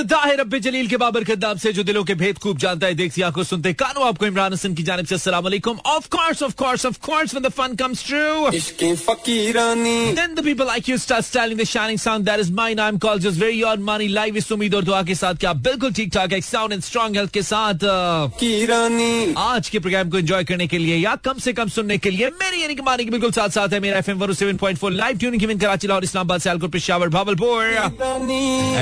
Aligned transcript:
दाहिर 0.00 0.40
रब्बे 0.40 0.58
जलील 0.60 0.86
के 0.88 0.96
बाबर 0.96 1.24
खद्दाब 1.24 1.58
से 1.58 1.72
जो 1.72 1.82
दिलों 1.82 2.04
के 2.04 2.14
भेद 2.14 2.38
खूब 2.38 2.58
जानता 2.58 2.86
है 2.86 2.94
देखती 2.94 3.22
आँखों 3.22 3.44
सुनते 3.44 3.72
कानों 3.74 4.06
आपको 4.08 4.26
इमरान 4.26 4.52
हसन 4.52 4.74
की 4.74 4.82
जानिब 4.82 5.06
से 5.06 5.14
अस्सलाम 5.14 5.44
वालेकुम। 5.44 5.78
Of 5.86 6.08
course 6.08 6.42
of 6.42 6.54
course 6.56 6.86
of 6.86 6.98
course 7.06 7.34
when 7.34 7.48
the 7.48 7.52
fun 7.52 7.74
comes 7.76 8.06
true 8.06 8.48
इश्के 8.56 8.94
फकीरानी। 8.96 10.14
Then 10.14 10.34
the 10.34 10.44
people 10.48 10.68
like 10.70 10.88
you 10.88 10.98
start 10.98 11.24
styling 11.24 11.58
the 11.62 11.68
shining 11.72 11.98
sound 11.98 12.30
that 12.30 12.44
is 12.44 12.50
mine. 12.60 12.80
I'm 12.80 12.98
called 12.98 13.26
just 13.26 13.40
very 13.42 13.62
odd 13.70 13.84
money 13.88 14.08
live 14.14 14.36
इस 14.36 14.50
उम्मीद 14.52 14.74
और 14.74 14.84
दुआ 14.84 15.02
के 15.02 15.14
साथ 15.14 15.46
बिल्कुल 15.68 15.92
ठीक 15.92 16.12
ठाक 16.14 16.32
है 16.32 16.40
साउंड 16.40 16.72
एंड 16.72 16.82
स्ट्रॉन्ग 16.82 17.16
हेल्थ 17.16 17.32
के 17.32 17.42
साथ 17.42 17.84
फकीरानी। 18.34 19.34
आज 19.38 19.68
के 19.68 19.78
प्रोग्राम 19.78 20.10
को 20.10 20.18
एंजॉय 20.18 20.44
करने 20.44 20.66
के 20.66 20.78
लिए 20.78 20.96
या 20.96 21.14
कम 21.24 21.38
से 21.44 21.52
कम 21.52 21.68
सुनने 21.76 21.98
के 21.98 22.10
लिए 22.10 22.28
मेरी 22.42 22.62
यानी 22.62 22.74
कि 22.74 22.82
मानी 22.82 23.04
के 23.04 23.10
बिल्कुल 23.10 23.32
साथ 23.32 23.48
साथ 23.58 23.68
है 23.72 23.80
मेरा 23.80 23.98
FM 23.98 24.18
107.4 24.24 24.90
live 24.92 25.18
tuning 25.18 25.60
Karachi 25.60 25.86
Lahore 25.86 26.04
Islamabad 26.04 26.40
Sialkot 26.40 26.72
Peshawar 26.72 27.08
Bahawalpur. 27.08 27.64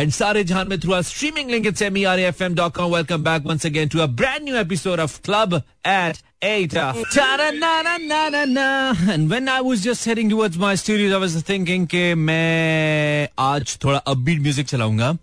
and 0.02 0.12
सारे 0.14 0.44
जहान 0.44 0.68
में 0.68 0.76
our 0.76 1.02
streaming 1.05 1.49
link 1.49 1.68
at 1.68 1.75
semifm.com. 1.75 2.91
Welcome 2.91 3.21
back 3.23 3.46
once 3.46 3.64
again 3.65 3.87
to 3.89 4.01
a 4.01 4.07
brand 4.07 4.43
new 4.43 4.55
episode 4.55 5.00
of 5.00 5.21
Club 5.21 5.64
at 5.86 6.21
8. 6.41 6.71
Ta-da-na-na-na-na-na. 6.71 8.96
And 9.07 9.29
when 9.29 9.47
I 9.47 9.61
was 9.61 9.83
just 9.83 10.04
heading 10.05 10.28
towards 10.29 10.57
my 10.57 10.73
studios, 10.75 11.14
I 11.14 11.18
was 11.18 11.36
thinking 11.43 11.86
कि 11.87 12.15
मैं 12.15 13.29
आज 13.39 13.78
थोड़ा 13.83 14.01
upbeat 14.07 14.41
music 14.41 14.65
चलाऊंगा 14.68 15.18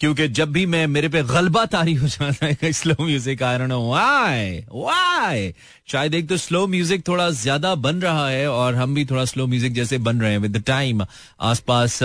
क्योंकि 0.00 0.28
जब 0.28 0.52
भी 0.52 0.66
मैं, 0.66 0.86
मेरे 0.86 1.08
पे 1.08 1.22
गलबा 1.22 1.64
तारी 1.64 1.94
हो 1.94 2.08
जाता 2.08 2.46
है 2.46 2.72
slow 2.72 2.94
music 3.00 3.42
I 3.42 3.58
know 3.58 3.90
why 3.90 4.50
why 4.74 5.54
शायद 5.92 6.14
एक 6.14 6.28
तो 6.28 6.36
स्लो 6.36 6.66
म्यूज़िक 6.66 7.08
थोड़ा 7.08 7.30
ज़्यादा 7.30 7.74
बन 7.74 7.96
रहा 7.96 8.28
है 8.28 8.50
और 8.50 8.74
हम 8.74 8.94
भी 8.94 9.04
थोड़ा 9.04 9.24
स्लो 9.24 9.46
म्यूज़िक 9.46 9.72
जैसे 9.72 9.98
बन 9.98 10.20
रहे 10.20 10.30
हैं 10.30 10.38
विद 10.38 10.56
द 10.56 10.62
टाइम 10.62 11.02
आसपास 11.40 12.02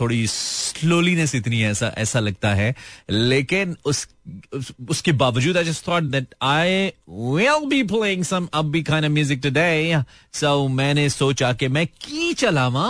थोड़ी 0.00 0.26
स्लोलीनेस 0.26 1.34
इतनी 1.34 1.60
है, 1.60 1.70
ऐसा 1.70 1.94
ऐसा 1.98 2.20
लगता 2.20 2.54
है। 2.54 2.74
लेकिन 3.10 3.76
उस, 3.84 4.08
उस- 4.54 4.72
उसके 4.88 5.12
बावजूद 5.12 5.56
I 5.56 5.64
just 5.64 5.88
thought 5.88 6.02
that 6.02 6.34
I 6.42 6.86
will 7.10 7.66
be 7.66 7.82
playing 7.82 8.24
some 8.24 8.48
upbeat 8.54 8.88
kind 8.88 9.04
of 9.04 9.12
music 9.12 9.40
today 9.42 10.02
so 10.32 10.68
मैंने 10.68 11.08
सोचा 11.10 11.52
कि 11.52 11.68
मैं 11.68 11.86
की 11.86 12.32
चलावा 12.32 12.88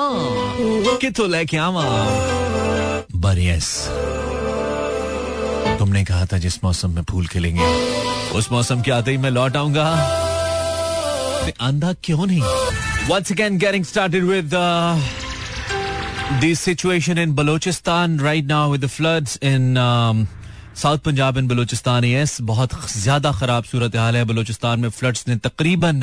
किथों 0.97 1.31
लेके 1.31 1.57
आवा? 1.57 2.25
Yes. 3.39 3.65
तुमने 5.89 6.05
कहा 6.05 6.25
था 6.29 6.39
जिस 6.39 6.57
मौसम 6.65 6.91
में 6.95 7.03
फूल 7.09 7.27
खिलेंगे। 7.33 7.67
उस 8.39 8.51
मौसम 8.53 8.81
के 8.85 8.91
आते 8.93 9.11
ही 9.11 9.17
मैं 9.19 9.31
लौट 9.31 9.57
आऊँगा। 9.57 9.85
आंधा 11.65 11.93
क्यों 12.05 12.27
नहीं? 12.27 13.59
Getting 13.63 13.87
started 13.91 14.27
with 14.31 14.53
uh, 14.53 14.99
the 16.43 16.51
situation 16.55 17.17
in 17.17 17.33
Balochistan 17.39 18.21
right 18.21 18.47
now 18.51 18.65
with 18.71 18.85
the 18.87 18.93
floods 18.97 19.39
in 19.53 19.79
um, 19.79 20.27
south 20.79 20.99
Punjab 21.05 21.39
and 21.39 21.49
Balochistan 21.49 22.05
yes 22.05 22.41
बहुत 22.49 22.75
ज़्यादा 22.91 23.33
खराब 23.39 23.65
सूरत 23.65 23.97
हाल 23.97 24.17
है। 24.17 24.25
बलूचिस्तान 24.25 24.81
में 24.81 24.89
फ्लड्स 24.91 25.27
ने 25.29 25.37
तकरीबन 25.47 26.03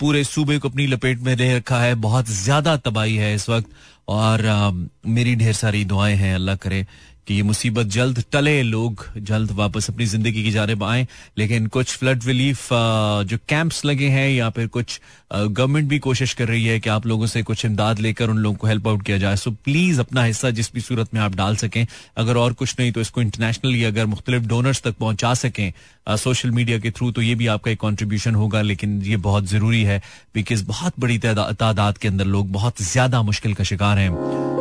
पूरे 0.00 0.22
सूबे 0.24 0.58
को 0.58 0.68
अपनी 0.68 0.86
लपेट 0.86 1.20
में 1.20 1.34
ले 1.36 1.56
रखा 1.56 1.80
है। 1.80 1.94
बहुत 2.04 2.28
ज़्यादा 2.30 2.76
तबाही 2.76 3.16
है 3.16 3.34
इस 3.34 3.48
वक्त। 3.50 3.70
और 4.08 4.44
अ, 4.44 4.70
मेरी 5.06 5.34
ढेर 5.36 5.52
सारी 5.54 5.84
दुआएँ 5.84 6.14
हैं 6.16 6.34
अल्लाह 6.34 6.56
करे। 6.62 6.86
कि 7.26 7.34
ये 7.34 7.42
मुसीबत 7.42 7.86
जल्द 7.88 8.22
टले, 8.32 8.62
लोग 8.62 9.04
जल्द 9.18 9.50
वापस 9.56 9.88
अपनी 9.90 10.06
ज़िंदगी 10.06 10.42
की 10.42 10.50
जाने 10.50 10.74
आए। 10.84 11.06
लेकिन 11.38 11.66
कुछ 11.68 11.96
फ्लड 11.96 12.24
रिलीफ 12.26 12.68
जो 12.72 13.38
कैंप्स 13.48 13.84
लगे 13.84 14.08
हैं, 14.08 14.28
या 14.30 14.48
फिर 14.50 14.66
कुछ 14.68 15.00
गवर्नमेंट 15.32 15.88
भी 15.88 15.98
कोशिश 16.00 16.32
कर 16.34 16.48
रही 16.48 16.64
है 16.64 16.78
कि 16.80 16.90
आप 16.90 17.06
लोगों 17.06 17.26
से 17.26 17.42
कुछ 17.42 17.64
इमदाद 17.64 17.98
लेकर 17.98 18.30
उन 18.30 18.38
लोगों 18.38 18.56
को 18.56 18.66
हेल्प 18.66 18.88
आउट 18.88 19.02
किया 19.06 19.18
जाए। 19.18 19.36
सो 19.36 19.50
प्लीज़ 19.64 20.00
अपना 20.00 20.24
हिस्सा 20.24 20.50
जिस 20.50 20.72
भी 20.74 20.80
सूरत 20.80 21.14
में 21.14 21.20
आप 21.20 21.34
डाल 21.36 21.56
सकें। 21.56 21.86
अगर 22.16 22.36
और 22.36 22.52
कुछ 22.52 22.74
नहीं 22.80 22.92
तो 22.92 23.00
इसको 23.00 23.20
इंटरनेशनली 23.20 23.82
अगर 23.84 24.06
मुख्तलिफ़ 24.06 24.46
डोनर्स 24.48 24.82
तक 24.82 24.94
पहुँचा 25.00 25.34
सकें 25.36 25.72
सोशल 26.18 26.50
मीडिया 26.50 26.78
के 26.78 26.90
थ्रू 26.90 27.10
तो 27.12 27.22
ये 27.22 27.34
भी 27.34 27.46
आपका 27.46 27.70
एक 27.70 27.78
कॉन्ट्रीब्यूशन 27.80 28.34
होगा। 28.34 28.60
लेकिन 28.62 29.00
ये 29.02 29.16
बहुत 29.18 29.44
ज़रूरी 29.46 29.82
है 29.84 30.00
बिकॉज़ 30.34 30.64
बहुत 30.66 31.00
बड़ी 31.00 31.18
तादाद 31.18 31.98
के 31.98 32.08
अंदर 32.08 32.24
लोग 32.26 32.50
बहुत 32.52 32.82
ज़्यादा 32.82 33.22
मुश्किल 33.22 33.54
का 33.54 33.64
शिकार 33.64 33.98
हैं। 33.98 34.10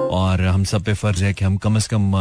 और 0.10 0.42
हम 0.42 0.64
सब 0.64 0.84
पे 0.84 0.94
फ़र्ज़ 0.94 1.24
है 1.24 1.34
कि 1.34 1.46
हम 1.46 1.58
कम 1.58 1.76
अज 1.76 1.88
कम 1.88 2.12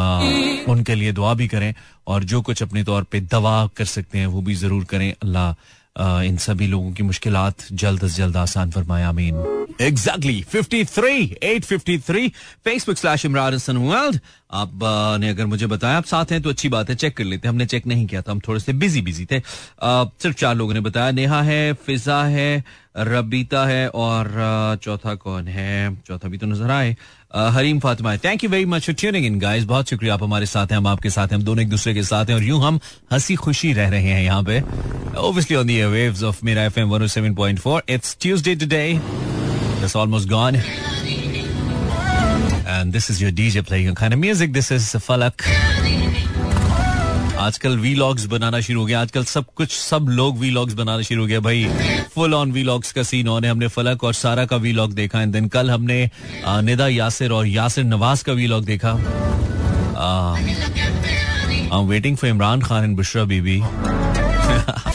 उनके 0.68 0.94
लिए 0.94 1.12
दुआ 1.12 1.34
भी 1.34 1.48
करें 1.48 1.72
और 2.06 2.24
जो 2.24 2.40
कुछ 2.42 2.62
अपने 2.62 2.84
तौर 2.84 3.02
पे 3.10 3.20
दवा 3.22 3.66
कर 3.76 3.84
सकते 3.86 4.18
हैं 4.18 4.26
वो 4.28 4.40
भी 4.42 4.54
ज़रूर 4.56 4.84
करें। 4.84 5.10
अल्लाह 5.12 6.24
इन 6.24 6.36
सभी 6.38 6.66
लोगों 6.66 6.92
की 6.92 7.02
मुश्किलात 7.02 7.66
जल्द 7.72 8.06
से 8.06 8.16
जल्द 8.16 8.36
आसान 8.36 8.70
फरमाए, 8.70 9.02
आमीन। 9.04 9.76
Exactly 9.80 10.44
53 10.52 11.34
853 11.44 12.28
Facebook 12.64 12.96
slash 12.96 13.24
Imran 13.24 13.54
Hasan 13.54 13.76
world 13.78 14.20
आप 14.52 14.70
ने 15.20 15.28
अगर 15.28 15.46
मुझे 15.46 15.66
बताया, 15.66 15.96
आप 15.96 16.04
साथ 16.04 16.32
हैं 16.32 16.40
तो 16.42 16.50
अच्छी 16.50 16.68
बात 16.68 16.90
है 16.90 16.94
चेक 16.96 17.16
कर 17.16 17.24
लेते 17.24 17.48
हैं। 17.48 17.52
हमने 17.52 17.66
चेक 17.66 17.86
नहीं 17.86 18.06
किया 18.06 18.22
था, 18.22 18.30
हम 18.32 18.40
थोड़े 18.46 18.60
से 18.60 18.72
बिज़ी 18.74 19.02
बिज़ी 19.02 19.26
थे। 19.26 19.40
सिर्फ़ 19.40 20.36
चार 20.36 20.54
लोगों 20.54 20.74
ने 20.74 20.80
बताया, 20.80 21.10
नेहा 21.10 21.42
है, 21.42 21.72
फिजा 21.86 22.22
है, 22.24 22.64
रबीता 22.96 23.64
है 23.66 23.88
और 23.90 24.78
चौथा 24.82 25.14
कौन 25.16 25.48
है? 25.48 25.94
चौथा 26.06 26.28
भी 26.28 26.38
तो 26.38 26.46
नज़र 26.46 26.70
आए। 26.70 26.96
Hareem 27.36 27.78
Fatima 27.80 28.16
thank 28.16 28.44
you 28.44 28.50
very 28.50 28.64
much 28.64 28.88
tuning 28.90 29.26
in 29.26 29.38
guys 29.38 29.64
बहुत 29.64 29.88
शुक्रिया, 29.90 30.14
आप 30.14 30.22
हमारे 30.22 30.46
साथ 30.46 30.66
हैं, 30.66 30.76
हम 30.76 30.86
आपके 30.86 31.10
साथ 31.10 31.28
हैं, 31.28 31.34
हम 31.34 31.42
दोनों 31.42 31.62
एक 31.62 31.68
दूसरे 31.68 31.94
के 31.94 32.02
साथ 32.02 32.26
हैं, 32.26 32.34
और 32.34 32.42
यूँ 32.42 32.62
हम 32.62 32.80
हँसी 33.12 33.34
खुशी 33.34 33.72
रह 33.72 33.88
रहे 33.88 34.02
हैं 34.02 34.22
यहाँ 34.22 34.42
पे। 34.42 34.60
Obviously 35.16 35.56
on 35.56 35.70
waves 35.92 36.22
of 36.22 36.40
Mera 36.44 36.64
FM 36.64 36.88
107.4 36.90 37.80
it's 37.88 38.16
Tuesday 38.20 38.54
today 38.54 39.00
this 39.82 39.96
gone 40.28 40.56
and 42.66 42.92
this 42.92 43.10
is 43.10 43.22
your 43.22 43.32
DJ 43.32 43.60
playing 43.60 44.14
music 44.14 44.52
this 44.52 44.72
is 44.72 44.96
Falak. 44.96 45.42
आजकल 47.38 47.76
वीलॉग्स 47.78 48.24
बनाना 48.26 48.60
शुरू 48.60 48.80
हो 48.80 48.86
गया। 48.86 49.00
आजकल 49.00 49.24
सब 49.24 49.44
कुछ, 49.56 49.72
सब 49.72 50.06
लोग 50.10 50.38
वीलॉग्स 50.38 50.74
बनाना 50.74 51.02
शुरू 51.02 51.20
हो 51.20 51.26
गया। 51.26 51.40
भाई 51.40 51.68
फुल 52.14 52.34
ऑन 52.34 52.52
वीलॉग्स 52.52 52.92
का 52.92 53.02
सीन 53.02 53.28
ऑन 53.28 53.44
है। 53.44 53.50
हमने 53.50 53.68
फलक 53.68 54.04
और 54.04 54.14
सारा 54.14 54.44
का 54.46 54.56
वीलॉग 54.56 54.92
देखा 54.92 55.22
एंड 55.22 55.32
देन 55.32 55.48
कल 55.48 55.70
हमने 55.70 56.10
निदा, 56.46 56.88
यासिर 56.88 57.32
और 57.32 57.46
यासिर 57.46 57.84
नवाज़ 57.84 58.24
का 58.24 58.32
वीलॉग 58.32 58.64
देखा। 58.64 58.92
I 61.68 61.80
am 61.80 61.86
waiting 61.88 62.16
for 62.16 62.30
Imran 62.30 62.62
Khan 62.62 62.84
and 62.84 62.96
Bushra 62.96 63.24
Bibi 63.24 63.60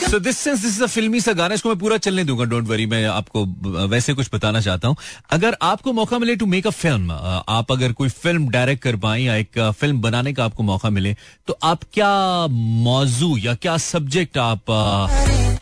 so 0.09 0.19
this 0.19 0.37
sense 0.37 0.61
this 0.61 0.75
is 0.75 0.83
a 0.83 0.87
फिल्मी 0.87 1.19
सा 1.21 1.33
गाना 1.33 1.53
इसको 1.55 1.69
मैं 1.69 1.77
पूरा 1.79 1.97
चलने 1.97 2.23
दूँगा 2.23 2.43
डोंट 2.45 2.67
वरी 2.67 2.85
मैं 2.85 3.05
आपको 3.07 3.45
वैसे 3.87 4.13
कुछ 4.13 4.29
बताना 4.33 4.61
चाहता 4.61 4.87
हूँ। 4.87 4.95
अगर 5.31 5.57
आपको 5.61 5.93
मौका 5.93 6.19
मिले 6.19 6.35
टू 6.35 6.45
मेक 6.45 6.67
अ 6.67 6.69
फ़िल्म 6.69 7.11
आप 7.49 7.71
अगर 7.71 7.91
कोई 7.93 8.09
फ़िल्म 8.09 8.49
डायरेक्ट 8.49 8.83
कर 8.83 8.95
पाए 9.05 9.21
या 9.21 9.35
एक 9.35 9.59
फ़िल्म 9.79 10.01
बनाने 10.01 10.33
का 10.33 10.45
आपको 10.45 10.63
मौका 10.63 10.89
मिले 10.89 11.15
तो 11.47 11.57
आप 11.63 11.83
क्या 11.93 12.11
मौजू 12.49 13.35
या 13.37 13.53
क्या 13.55 13.77
सब्जेक्ट 13.87 14.37
आप 14.37 14.69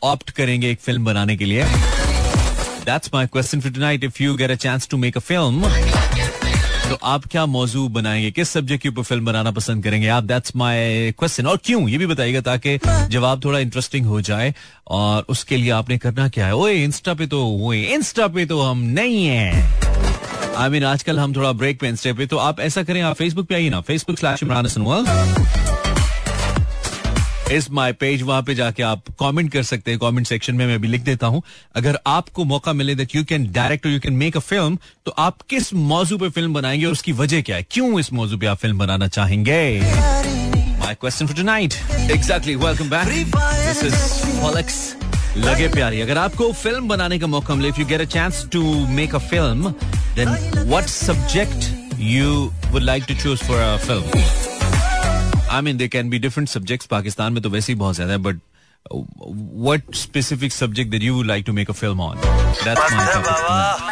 ऑप्ट 0.03 0.29
करेंगे 0.31 0.71
एक 0.71 0.79
फ़िल्म 0.81 1.05
बनाने 1.05 1.37
के 1.37 1.45
लिए? 1.45 1.65
That's 2.85 3.09
my 3.13 3.27
question 3.27 3.59
for 3.61 3.71
tonight 3.71 4.03
if 4.03 4.23
you 4.23 4.35
get 4.35 4.51
a 4.51 4.55
chance 4.63 4.87
to 4.91 4.97
make 4.97 5.17
a 5.17 5.19
film 5.21 5.69
तो 6.91 6.97
आप 7.03 7.25
क्या 7.25 7.45
मौजू 7.45 7.87
बनाएँगे? 7.87 8.31
किस 8.31 8.49
सब्जेक्ट 8.49 8.83
के 8.83 8.89
ऊपर 8.89 9.01
फ़िल्म 9.01 9.25
बनाना 9.25 9.51
पसंद 9.51 9.83
करेंगे 9.83 10.07
आप? 10.07 10.23
दैट्स 10.23 10.55
माय 10.55 11.11
क्वेश्चन 11.19 11.47
और 11.47 11.57
क्यों? 11.57 11.87
ये 11.89 11.97
भी 11.97 12.05
बताइएगा 12.05 12.41
ताकि 12.41 12.79
जवाब 12.87 13.43
थोड़ा 13.43 13.59
इंटरेस्टिंग 13.59 14.05
हो 14.05 14.21
जाए 14.21 14.53
और 14.87 15.25
उसके 15.29 15.57
लिए 15.57 15.69
आपने 15.69 15.97
करना 15.97 16.29
क्या 16.29 16.45
है? 16.45 16.55
ओए 16.55 16.83
इंस्टा 16.83 17.13
पे 17.13 17.27
तो 17.27 17.47
ओए 17.67 17.81
इंस्टा 17.81 18.27
पे 18.27 18.45
तो 18.45 18.61
हम 18.61 18.79
नहीं 18.79 19.25
है। 19.25 19.71
आई 20.57 20.69
मीन 20.69 20.83
आजकल 20.83 21.19
हम 21.19 21.35
थोड़ा 21.35 21.51
ब्रेक 21.51 21.79
पे 21.79 21.87
इंस्टा 21.87 22.13
पे 22.13 22.25
तो 22.25 22.37
आप 22.37 22.59
ऐसा 22.59 22.83
करें, 22.83 23.01
आप 23.01 23.15
फेसबुक 23.15 23.47
पे 23.47 23.55
आइए 23.55 23.69
ना। 23.69 23.81
फेसबुक 23.81 24.19
स्लैश 24.19 24.43
इमरान 24.43 24.67
इस 27.51 27.69
माई 27.71 27.91
पेज 27.91 28.21
वहाँ 28.23 28.41
पे 28.43 28.53
जाके 28.55 28.83
आप 28.83 29.03
कमेंट 29.19 29.51
कर 29.51 29.63
सकते 29.63 29.91
हैं। 29.91 29.99
कमेंट 29.99 30.27
सेक्शन 30.27 30.55
में 30.55 30.65
मैं 30.67 30.79
भी 30.81 30.87
लिख 30.87 31.01
देता 31.03 31.27
हूँ। 31.27 31.41
अगर 31.75 31.97
आपको 32.07 32.43
मौका 32.45 32.73
मिले 32.73 32.95
that 32.95 33.15
you 33.15 33.23
can 33.29 33.51
direct 33.53 33.85
you 33.85 33.99
can 33.99 34.13
make 34.13 34.37
a 34.37 34.39
film 34.39 34.77
तो 35.05 35.11
आप 35.19 35.41
किस 35.49 35.73
मौजू 35.73 36.17
पे 36.17 36.29
फ़िल्म 36.29 36.53
बनाएँगे 36.53 36.85
और 36.85 36.91
उसकी 36.91 37.11
वजह 37.13 37.41
क्या 37.41 37.55
है? 37.55 37.65
क्यों 37.71 37.99
इस 37.99 38.11
मौजू 38.13 38.37
पे 38.37 38.45
आप 38.47 38.57
फ़िल्म 38.57 38.77
बनाना 38.77 39.07
चाहेंगे? 39.07 39.79
My 39.81 40.93
question 41.01 41.27
for 41.27 41.35
tonight 41.37 41.73
exactly 42.11 42.55
welcome 42.55 42.89
back 42.89 43.07
this 43.07 43.83
is 43.83 43.95
फॉलेक्स 44.41 44.79
लगे 45.37 45.67
प्यारी। 45.73 46.01
अगर 46.01 46.17
आपको 46.17 46.51
फ़िल्म 46.53 46.87
बनाने 46.87 47.19
का 47.19 47.27
मौका 47.27 47.55
मिले 47.55 47.69
if 47.69 47.79
you 47.79 47.85
get 47.87 48.01
a 48.01 48.05
chance 48.13 48.45
to 48.53 48.63
make 48.87 49.15
a 49.15 49.19
film 49.27 49.73
then 50.15 50.29
what 50.69 50.87
subject 50.87 51.99
you 51.99 52.33
would 52.71 52.83
like 52.83 53.03
to 53.07 53.15
choose 53.23 53.43
for 53.43 53.59
a 53.59 53.75
film 53.77 54.49
I 55.51 55.61
mean 55.61 55.77
they 55.77 55.87
can 55.87 56.09
be 56.09 56.19
different 56.19 56.49
subjects 56.49 56.87
Pakistan 56.87 57.33
में 57.33 57.41
तो 57.43 57.49
वैसे 57.49 57.71
ही 57.73 57.79
बहुत 57.79 57.95
ज़्यादा 57.95 58.13
है 58.13 58.19
but 58.19 58.39
what 59.65 59.95
specific 59.95 60.53
subject 60.53 60.91
that 60.91 61.03
you 61.03 61.15
would 61.15 61.25
like 61.27 61.45
to 61.45 61.53
make 61.53 61.69
a 61.69 61.73
film 61.73 62.01
on 62.01 62.17
that's 62.17 62.93
my 62.93 63.90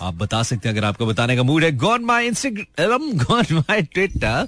आप 0.00 0.14
बता 0.14 0.42
सकते 0.42 0.68
हैं 0.68 0.76
अगर 0.76 0.86
आपको 0.86 1.06
बताने 1.06 1.36
का 1.36 1.42
मूड 1.42 1.64
है। 1.64 1.70
Gone 1.76 2.04
my 2.04 2.26
Instagram 2.26 3.10
gone 3.18 3.54
my 3.54 3.82
Twitter 3.82 4.46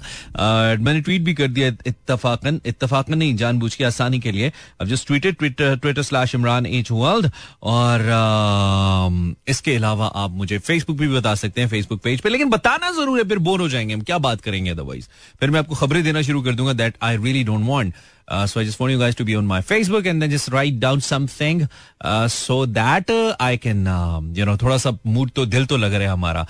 मैंने 0.79 1.01
ट्वीट 1.01 1.21
भी 1.21 1.33
कर 1.33 1.47
दिया 1.47 1.67
इत्तफाकन 1.67 2.59
इत्तफाकन 2.65 3.17
नहीं 3.17 3.35
जानबूझ 3.35 3.73
के 3.75 3.83
आसानी 3.83 4.19
के 4.19 4.31
लिए। 4.31 4.51
अब 4.81 4.87
just 4.87 5.07
tweeted 5.07 5.35
Twitter 5.35 5.75
Twitter 5.77 6.01
slash 6.01 6.35
Imran 6.35 6.65
H 6.65 6.91
world 6.91 7.29
और 7.63 7.99
uh, 8.01 9.49
इसके 9.51 9.75
अलावा 9.75 10.07
आप 10.15 10.31
मुझे 10.31 10.59
फेसबुक 10.59 10.97
भी 10.97 11.07
बता 11.07 11.35
सकते 11.35 11.61
हैं 11.61 11.67
फेसबुक 11.69 12.01
पेज 12.03 12.21
पे। 12.21 12.29
लेकिन 12.29 12.49
बताना 12.49 12.91
ज़रूर 12.91 13.17
है 13.17 13.27
फिर 13.29 13.39
बोर 13.39 13.61
हो 13.61 13.69
जाएँगे 13.69 13.93
हम। 13.93 14.01
क्या 14.01 14.17
बात 14.17 14.41
करेंगे 14.41 14.71
अदरवाइज़ 14.71 15.07
फिर 15.39 15.51
मैं 15.51 15.59
आपको 15.59 15.75
खबरें 15.75 16.03
देना 16.03 16.21
शुरू 16.21 16.41
कर 16.41 16.53
दूँगा 16.53 16.73
that 16.73 16.95
I 17.03 17.17
really 17.17 17.43
don't 17.43 17.59
Uh, 17.61 18.20
so 18.47 18.59
I 18.59 18.63
just 18.63 18.79
want 18.79 18.91
you 18.91 18.99
guys 18.99 19.15
to 19.15 19.25
be 19.25 19.35
on 19.35 19.45
my 19.45 19.61
Facebook 19.61 20.05
and 20.05 20.21
then 20.21 20.29
just 20.29 20.51
write 20.51 20.79
down 20.79 21.01
something 21.01 21.67
uh, 22.01 22.27
so 22.27 22.65
that 22.67 23.09
uh, 23.09 23.35
I 23.39 23.57
can, 23.57 23.87
uh, 23.87 24.21
you 24.33 24.45
know, 24.45 24.57
थोड़ा 24.57 24.77
सा 24.77 24.97
mood 25.05 25.31
तो 25.35 25.45
दिल 25.45 25.65
तो 25.65 25.77
लग 25.77 25.93
रहा 25.93 26.01
है 26.01 26.13
हमारा 26.13 26.45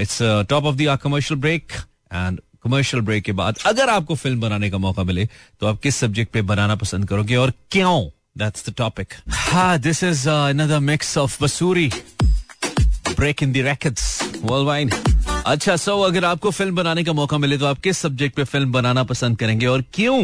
it's 0.00 0.18
top 0.50 0.64
of 0.64 0.76
the 0.76 0.98
commercial 1.02 1.40
break 1.40 1.72
and 2.12 2.40
commercial 2.64 3.02
break 3.04 3.24
के 3.24 3.32
बाद 3.32 3.58
अगर 3.66 3.90
आपको 3.90 4.14
फ़िल्म 4.14 4.40
बनाने 4.40 4.70
का 4.70 4.78
मौका 4.78 5.04
मिले 5.04 5.28
तो 5.60 5.66
आप 5.66 5.80
किस 5.82 5.96
सब्जेक्ट 5.96 6.32
पे 6.32 6.42
बनाना 6.50 6.76
पसंद 6.82 7.08
करोगे 7.08 7.36
और 7.36 7.52
क्यों 7.70 7.94
दैट्स 8.38 8.68
द 8.68 8.74
टॉपिक 8.78 9.14
हाँ 9.30 9.78
this 9.78 10.04
is 10.04 10.28
another 10.28 10.78
mix 10.90 11.16
of 11.18 11.42
बसूरी 11.44 11.90
break 13.16 13.42
in 13.42 13.52
the 13.52 13.66
rackets 13.70 14.06
world 14.42 15.11
अच्छा 15.46 15.74
सो 15.76 15.98
अगर 16.02 16.24
आपको 16.24 16.50
फ़िल्म 16.50 16.74
बनाने 16.74 17.02
का 17.04 17.12
मौका 17.12 17.38
मिले 17.38 17.56
तो 17.58 17.66
आप 17.66 17.78
किस 17.80 17.98
सब्जेक्ट 17.98 18.36
पे 18.36 18.44
फ़िल्म 18.44 18.72
बनाना 18.72 19.02
पसंद 19.04 19.36
करेंगे? 19.38 19.66
और 19.66 19.82
क्यों? 19.94 20.18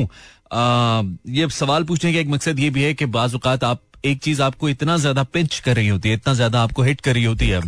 ये 1.34 1.48
सवाल 1.50 1.84
पूछने 1.84 2.12
का 2.12 2.18
एक 2.18 2.28
मकसद 2.28 2.58
ये 2.58 2.70
भी 2.70 2.82
है 2.82 2.92
कि 2.94 3.06
बाजुकात 3.06 3.64
आप, 3.64 3.80
एक 4.04 4.22
चीज़ 4.22 4.42
आपको 4.42 4.68
इतना 4.68 4.96
ज़्यादा 4.96 5.22
पिंच 5.24 5.58
कर 5.58 5.76
रही 5.76 5.88
होती 5.88 6.08
है, 6.08 6.14
इतना 6.14 6.34
ज़्यादा 6.34 6.62
आपको 6.62 6.82
हिट 6.82 7.00
कर 7.00 7.14
रही 7.14 7.24
होती 7.24 7.48
है 7.48 7.60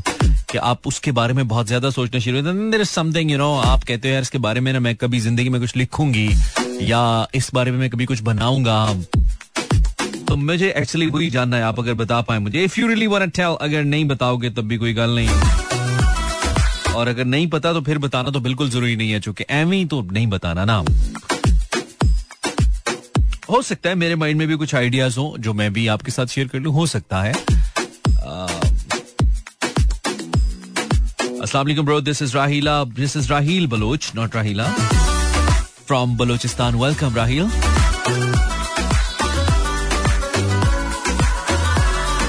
कि 0.51 0.59
आप 0.59 0.87
उसके 0.87 1.13
बारे 1.13 1.35
में 1.35 1.47
बहुत 1.49 1.67
ज़्यादा 1.67 1.91
सोचना 1.91 2.21
शुरू 2.21 2.43
होते 2.43 2.85
समथिंग 2.85 3.31
यू 3.31 3.39
नो 3.39 3.53
आप 3.57 3.85
कहते 3.85 4.09
हो, 4.09 4.13
यार, 4.15 4.23
इसके 4.23 4.39
बारे 4.39 4.61
में 4.61 4.73
ना 4.73 4.81
मैं 4.81 4.95
कभी 4.97 5.21
ज़िंदगी 5.21 5.49
में 5.49 5.61
कुछ 5.61 5.77
लिखूँगी, 5.77 6.29
या 6.83 7.27
इस 7.35 7.51
बारे 7.55 7.71
में 7.71 7.79
मैं 7.79 7.91
कभी 7.91 8.05
कुछ 8.05 8.21
बनाऊँगा। 8.23 8.85
तो 10.29 10.37
मुझे 10.37 10.71
एक्चुअली 10.71 11.07
वही 11.09 11.31
जानना 11.31 11.57
है, 11.57 11.63
आप 11.63 11.79
अगर 11.81 11.95
बता 11.95 12.21
पाए 12.21 12.39
मुझे। 12.39 12.65
If 12.65 12.81
you 12.81 12.87
really 12.89 13.07
want 13.07 13.35
tell 13.37 13.57
अगर 13.61 13.85
नहीं 13.85 14.05
बताओगे, 14.05 14.51
तब 14.51 14.69
भी 14.69 14.77
कोई 14.77 14.93
गल 14.95 15.15
नहीं। 15.17 15.70
और 16.97 17.09
अगर 17.09 17.25
नहीं 17.25 17.47
पता 17.49 17.73
तो 17.73 17.81
फिर 17.81 17.99
बताना 17.99 18.31
तो 18.31 18.41
बिल्कुल 18.41 18.71
ज़रूरी 18.71 18.97
नहीं 18.97 19.11
है, 19.11 19.21
चूँकि 19.21 19.45
एवं 19.51 19.87
तो 19.87 20.01
नहीं 20.13 20.27
बताना 20.27 20.65
ना। 20.65 20.85
हो 23.51 23.61
सकता 23.63 23.89
है 23.89 23.95
मेरे 23.95 24.15
माइंड 24.15 24.39
में 24.39 24.47
भी 24.49 24.57
कुछ 24.57 24.75
आइडियाज़ 24.75 25.19
हो, 25.19 25.35
जो 25.39 25.53
मैं 25.53 25.73
भी 25.73 25.87
आपके 25.89 26.11
साथ 26.11 26.27
शेयर 26.27 26.49
कर 26.49 26.59
लू, 26.59 26.71
हो 26.73 26.87
सकता 26.87 27.23
है। 27.23 27.33
अस्सलाम 31.43 31.67
bro 31.85 32.01
this 32.01 32.23
is 32.23 32.37
Raheela 32.37 32.83
this 32.85 33.17
is 33.17 33.29
Raheel 33.29 33.67
Baloch 33.67 34.13
not 34.17 34.37
Raheela. 34.37 34.67
From 35.87 36.17
Balochistan 36.17 36.75
welcome 36.75 37.15
Raheel. 37.17 37.51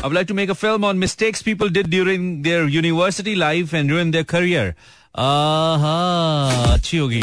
I 0.04 0.08
would 0.08 0.16
like 0.16 0.28
to 0.30 0.34
make 0.34 0.50
a 0.50 0.56
film 0.56 0.84
on 0.84 0.98
mistakes 0.98 1.44
people 1.44 1.70
did 1.70 1.90
during 1.92 2.42
their 2.42 2.68
university 2.68 3.36
life 3.36 3.72
and 3.72 3.88
during 3.88 4.12
their 4.16 4.24
career. 4.24 4.74
आहा 5.18 6.74
अच्छी 6.74 6.98
होगी 6.98 7.22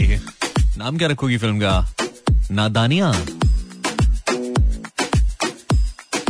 नाम 0.78 0.98
क्या 0.98 1.08
रखोगी 1.08 1.36
film 1.38 1.60
का 1.60 1.74
नादानिया 2.52 3.08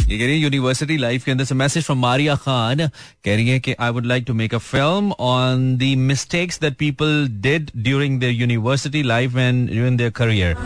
ये 0.08 0.18
कह 0.18 0.24
रही 0.24 0.32
है 0.32 0.38
यूनिवर्सिटी 0.38 0.96
लाइफ 0.98 1.24
के 1.24 1.30
अंदर 1.30 1.44
से 1.44 1.54
मैसेज 1.54 1.84
फ्रॉम 1.84 1.98
मारिया 2.00 2.34
खान 2.46 2.86
कह 3.24 3.34
रही 3.34 3.48
है 3.48 3.58
कि 3.60 3.74
I 3.80 3.90
would 3.90 4.06
like 4.06 4.24
to 4.26 4.34
make 4.34 4.54
a 4.54 4.58
film 4.70 5.12
on 5.32 5.76
the 5.78 5.94
mistakes 6.08 6.60
that 6.60 6.76
people 6.78 7.26
did 7.42 7.70
during 7.76 8.18
their 8.20 8.32
university 8.32 9.02
life 9.12 9.36
and 9.36 9.68
during 9.70 9.98
their 9.98 10.10
career 10.22 10.56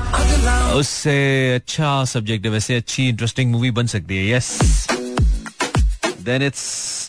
उससे 0.78 1.20
अच्छा 1.54 2.04
सब्जेक्ट 2.14 2.46
है 2.46 2.52
वैसे 2.52 2.76
अच्छी 2.76 3.08
इंटरेस्टिंग 3.08 3.50
मूवी 3.52 3.70
बन 3.80 3.86
सकती 3.96 4.16
है 4.16 4.30
yes 4.30 4.58
then 6.24 6.42
it's 6.42 6.62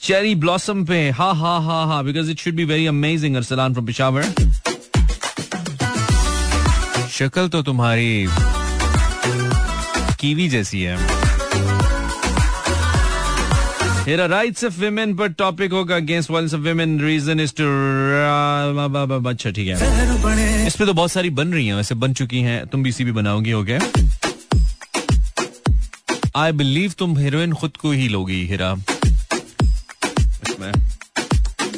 cherry 0.03 0.35
blossom 0.45 0.83
पे 0.85 1.09
हा 1.19 1.31
हा 1.41 1.57
हा 1.67 1.83
हा 1.93 2.01
because 2.03 2.31
it 2.31 2.39
should 2.39 2.55
be 2.55 2.65
very 2.73 2.85
amazing 2.87 3.35
Arsalan 3.35 3.73
from 3.73 3.85
Peshawar 3.85 4.23
शक्ल 7.17 7.47
तो 7.55 7.61
तुम्हारी 7.63 8.25
कीवी 10.19 10.49
जैसी 10.49 10.81
है 10.81 10.97
Here 14.05 14.23
rights 14.31 14.63
of 14.67 14.77
women 14.83 15.13
पर 15.17 15.27
टॉपिक 15.39 15.71
होगा 15.71 15.95
against 15.95 16.29
violence 16.31 16.53
of 16.53 16.61
women. 16.61 16.99
Reason 17.01 17.39
is 17.39 17.53
to 17.59 17.67
अच्छा 19.29 19.51
ठीक 19.51 19.67
है 19.67 20.65
इस 20.67 20.75
पे 20.75 20.85
तो 20.85 20.93
बहुत 20.93 21.11
सारी 21.11 21.29
बन 21.37 21.53
रही 21.53 21.67
हैं 21.67 21.75
वैसे 21.75 21.95
बन 21.95 22.13
चुकी 22.13 22.41
हैं 22.41 22.65
तुम 22.67 22.83
भी 22.83 22.91
सी 22.91 23.03
भी 23.03 23.11
बनाओगी 23.11 23.51
हो 23.51 23.63
गया 23.63 23.79
आई 26.41 26.51
बिलीव 26.51 26.93
तुम 26.99 27.17
हीरोइन 27.17 27.53
खुद 27.53 27.77
को 27.77 27.91
ही 27.91 28.07
लोगी 28.09 28.45
हीरा 28.47 28.75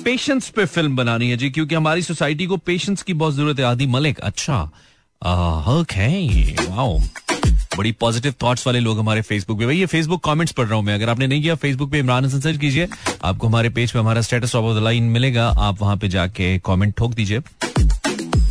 पेशेंस 0.06 0.50
पे 0.50 0.66
फ़िल्म 0.66 0.96
बनानी 0.96 1.30
है 1.30 1.38
जी, 1.38 1.50
क्योंकि 1.50 1.76
हमारी 1.76 2.02
सोसाइटी 2.02 2.46
को 2.46 2.58
पेशेंस 2.58 3.02
की 3.04 3.14
बहुत 3.14 3.34
ज़रूरत 3.34 3.60
है। 3.60 3.66
आदि 3.66 3.86
मलिक 3.88 4.20
अच्छा। 4.20 4.64
बड़ी 7.78 7.92
पॉजिटिव 7.92 8.34
थॉट्स 8.44 8.66
वाले 8.68 8.80
लोग 8.80 9.00
हमारे 9.00 9.22
फेसबुक 9.22 9.60
पे। 9.60 9.74
ये 9.76 9.86
फेसबुक 9.86 10.24
कमेंट्स 10.24 10.54
पढ़ 10.54 10.66
रहा 10.66 10.76
हूँ 10.76 10.84
मैं। 10.86 10.94
अगर 10.94 11.10
आपने 11.10 11.28
नहीं 11.28 11.42
किया 11.42 11.56
फेसबुक 11.56 11.92
पे 11.92 12.00
इमरान 12.00 12.26
हसन 12.26 12.40
सर्च 12.40 12.58
कीजिए। 12.58 12.88
आपको 13.24 13.48
हमारे 13.48 13.70
पेज 13.70 13.92
पे 13.92 14.00
हमारा 14.00 14.22
स्टेटस 14.22 14.56
ऑफ़ 14.56 14.80
द 14.80 14.84
लाइन 14.84 15.04
मिलेगा। 15.10 15.48
आप 15.50 15.82
वहाँ 15.82 15.98
पे 15.98 16.08
जाके 16.08 16.58
कमेंट 16.66 16.96
ठोक 16.98 17.14
दीजिए। 17.14 17.42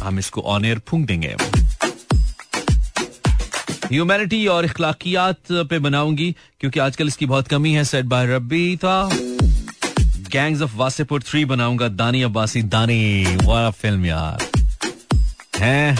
हम 0.03 0.19
इसको 0.19 0.41
ऑन 0.41 0.65
एयर 0.65 0.81
फूंक 0.89 1.07
देंगे। 1.07 1.35
ह्यूमैनिटी 3.87 4.47
और 4.47 4.65
इखलाकियात 4.65 5.53
पे 5.53 5.79
बनाऊँगी, 5.79 6.35
क्योंकि 6.61 6.81
आजकल 6.81 7.09
इसकी 7.09 7.27
बहुत 7.27 7.49
कमी 7.49 7.73
है 7.73 7.85
सेट 7.85 8.05
बाय 8.05 8.27
रबी 8.27 8.77
था। 8.77 9.09
गैंग्स 10.35 10.63
ऑफ़ 10.63 10.75
वासेपुर 10.77 11.23
थ्री 11.23 11.45
बनाऊँगा 11.45 11.89
दानी 11.89 12.23
अब्बासी 12.23 12.63
दानी। 12.63 13.37
वाह 13.45 13.71
फ़िल्म 13.71 14.05
यार। 14.05 14.47
हैं? 15.57 15.97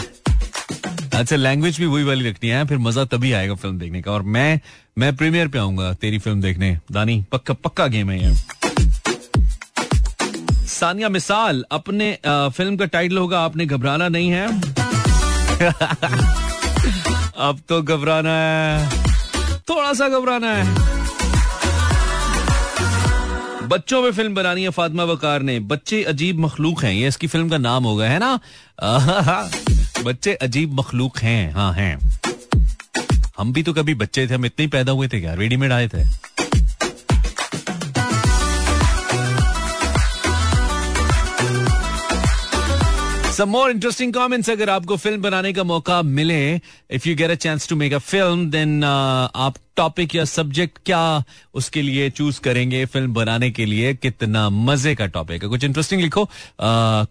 अच्छा 1.13 1.35
लैंग्वेज 1.35 1.77
भी 1.79 1.85
वही 1.85 2.03
वाली 2.03 2.29
रखनी 2.29 2.49
है 2.49 2.65
फिर 2.67 2.77
मज़ा 2.77 3.05
तभी 3.05 3.31
आएगा 3.31 3.55
फ़िल्म 3.55 3.77
देखने 3.79 4.01
का। 4.01 4.11
और 4.11 4.23
मैं 4.23 4.59
मैं 4.97 5.15
प्रीमियर 5.15 5.47
पे 5.47 5.59
आऊँगा 5.59 5.93
तेरी 5.93 6.19
फ़िल्म 6.19 6.41
देखने 6.41 6.77
दानी। 6.91 7.23
पक्का 7.31 7.53
पक्का 7.53 7.87
गेम 7.87 8.09
है 8.09 8.19
ये। 8.23 8.33
सानिया 10.67 11.09
मिसाल 11.09 11.63
अपने 11.71 12.17
आ, 12.27 12.49
फ़िल्म 12.49 12.77
का 12.77 12.85
टाइटल 12.85 13.17
होगा 13.17 13.39
आपने 13.39 13.65
घबराना 13.65 14.07
नहीं 14.09 14.29
है। 14.29 14.47
अब 17.37 17.59
तो 17.69 17.81
घबराना 17.81 18.31
है। 18.31 18.89
थोड़ा 19.69 19.93
सा 19.93 20.09
घबराना 20.09 20.53
है। 20.53 20.94
बच्चों 23.65 24.01
में 24.01 24.11
फ़िल्म 24.11 24.35
बनानी 24.35 24.63
है, 24.63 24.69
फातिमा 24.69 25.03
वकार 25.03 25.41
ने। 25.41 25.59
बच्चे 25.59 26.03
अजीब 26.03 26.39
मखलूक 26.39 26.83
हैं, 26.83 26.93
ये 26.93 27.07
इसकी 27.07 27.27
फ़िल्म 27.27 27.49
का 27.49 27.57
नाम 27.57 27.83
होगा 27.83 28.05
है 28.05 28.19
ना? 28.19 28.39
बच्चे 30.03 30.33
अजीब 30.33 30.73
मखलूक 30.73 31.17
हैं 31.17 31.53
हाँ 31.53 31.73
हैं। 31.73 32.11
हम 33.37 33.53
भी 33.53 33.63
तो 33.63 33.73
कभी 33.73 33.93
बच्चे 33.93 34.27
थे, 34.27 34.33
हम 34.33 34.45
इतने 34.45 34.63
ही 34.65 34.67
पैदा 34.67 34.91
हुए 34.91 35.07
थे, 35.07 35.19
क्या? 35.19 35.33
रेडीमेड 35.33 35.71
आए 35.71 35.87
थे। 35.87 36.24
Some 43.35 43.49
more 43.53 43.69
interesting 43.69 44.11
comments 44.15 44.49
अगर 44.49 44.69
आपको 44.69 44.95
फ़िल्म 44.97 45.21
बनाने 45.21 45.51
का 45.53 45.63
मौका 45.63 46.01
मिले 46.01 46.37
if 46.91 47.07
you 47.09 47.15
get 47.15 47.31
a 47.31 47.35
chance 47.35 47.67
to 47.69 47.75
make 47.75 47.93
a 47.93 47.97
film 47.97 48.49
then 48.49 48.83
आप 48.83 49.55
टॉपिक 49.77 50.15
या 50.15 50.25
सब्जेक्ट 50.25 50.77
क्या 50.85 51.23
उसके 51.53 51.81
लिए 51.81 52.09
चूज़ 52.09 52.39
करेंगे 52.41 52.85
फ़िल्म 52.85 53.13
बनाने 53.13 53.49
के 53.51 53.65
लिए 53.65 53.93
कितना 53.93 54.49
मज़े 54.49 54.93
का 54.95 55.05
टॉपिक 55.17 55.43
है। 55.43 55.49
कुछ 55.49 55.63
इंटरेस्टिंग 55.63 56.01
लिखो 56.01 56.23
आ, 56.23 56.29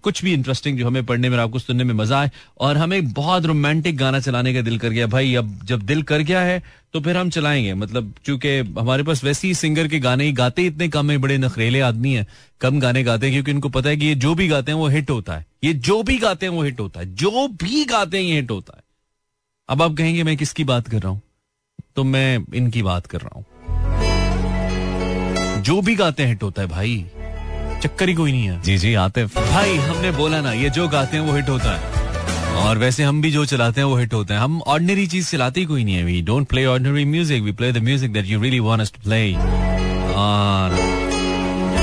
कुछ 0.02 0.22
भी 0.24 0.32
इंटरेस्टिंग 0.32 0.78
जो 0.78 0.86
हमें 0.86 1.04
पढ़ने 1.06 1.28
में 1.28 1.36
आपको 1.38 1.58
सुनने 1.58 1.84
में 1.84 1.94
मज़ा 1.94 2.20
आए 2.20 2.30
और 2.60 2.76
हमें 2.76 3.12
बहुत 3.12 3.46
रोमांटिक 3.46 3.96
गाना 3.96 4.20
चलाने 4.20 4.54
का 4.54 4.60
दिल 4.60 4.78
कर 4.78 4.88
गया। 4.88 5.06
भाई 5.06 5.34
अब 5.34 5.58
जब 5.64 5.82
दिल 5.82 6.02
कर 6.02 6.22
गया 6.22 6.40
है 6.40 6.62
तो 6.94 7.00
फिर 7.00 7.16
हम 7.16 7.30
चलाएँगे। 7.30 7.74
मतलब 7.74 8.12
चूँकि 8.24 8.58
हमारे 8.78 9.02
पास 9.02 9.22
वैसे 9.24 9.48
ही 9.48 9.54
सिंगर 9.54 9.88
के 9.88 9.98
गाने 9.98 10.24
ही 10.24 10.32
गाते 10.32 10.62
इतने 10.62 10.88
कम 10.88 11.10
है 11.10 11.16
बड़े 11.18 11.38
नखरेले 11.38 11.80
आदमी 11.80 12.12
हैं 12.12 12.26
कम 12.60 12.78
गाने 12.80 13.02
गाते 13.02 13.26
हैं 13.26 13.34
क्योंकि 13.34 13.50
इनको 13.50 13.68
पता 13.68 13.88
है 13.88 13.96
कि 13.96 14.06
ये 14.06 14.14
जो 14.14 14.34
भी 14.34 14.48
गाते 14.48 14.72
हैं 14.72 14.78
वो 14.78 14.88
हिट 14.88 15.10
होता 15.10 15.36
है। 15.36 15.46
ये 15.64 15.72
जो 15.72 16.02
भी 16.02 16.18
गाते 16.18 16.46
हैं 16.46 16.52
वो 16.52 16.62
हिट 16.62 16.80
होता 16.80 17.00
है। 17.00 17.14
जो 17.14 17.48
भी 17.48 17.84
गाते 17.84 18.18
हैं 18.18 18.24
ये 18.24 18.34
हिट 18.34 18.50
होता 18.50 18.74
है। 18.76 18.82
अब 19.68 19.82
आप 19.82 19.94
कहेंगे 19.98 20.22
मैं 20.22 20.36
किसकी 20.36 20.64
बात 20.64 20.88
कर 20.88 20.98
रहा 20.98 21.08
हूँ? 21.08 21.20
तो 21.96 22.04
मैं 22.04 22.44
इनकी 22.54 22.82
बात 22.82 23.06
कर 23.06 23.20
रहा 23.20 23.38
हूँ। 23.38 23.44
जो 25.62 25.80
भी 25.82 25.94
गाते 25.94 26.22
हैं 26.22 26.30
हिट 26.30 26.42
होता 26.42 26.62
है 26.62 26.68
भाई। 26.68 27.04
चक्कर 27.82 28.08
ही 28.08 28.14
कोई 28.14 28.32
नहीं 28.32 28.48
है। 28.48 28.62
जी 28.62 28.78
जी 28.78 28.94
आते 28.94 29.24
भाई 29.24 29.76
हमने 29.76 30.10
बोला 30.10 30.40
ना 30.40 30.52
ये 30.52 30.70
जो 30.70 30.88
गाते 30.88 31.16
हैं 31.16 31.24
वो 31.24 31.34
हिट 31.34 31.48
होता 31.48 31.76
है। 31.76 31.93
और 32.56 32.78
वैसे 32.78 33.02
हम 33.04 33.20
भी 33.22 33.30
जो 33.30 33.44
चलाते 33.44 33.80
हैं 33.80 33.86
वो 33.88 33.96
हिट 33.96 34.14
होते 34.14 34.34
हैं। 34.34 34.40
हम 34.40 34.60
ऑर्डिनरी 34.62 35.06
चीज़ 35.06 35.30
चलाते 35.30 35.60
ही 35.60 35.66
कोई 35.66 35.84
नहीं 35.84 35.94
है 35.94 36.04
we 36.04 36.20
don't 36.22 36.48
play 36.48 36.64
ordinary 36.66 37.04
music 37.04 37.42
we 37.42 37.52
play 37.52 37.72
the 37.72 37.78
music 37.84 38.12
that 38.12 38.26
you 38.26 38.40
really 38.42 38.60
want 38.60 38.82
to 38.82 39.00
play 39.04 39.32
और 40.16 40.72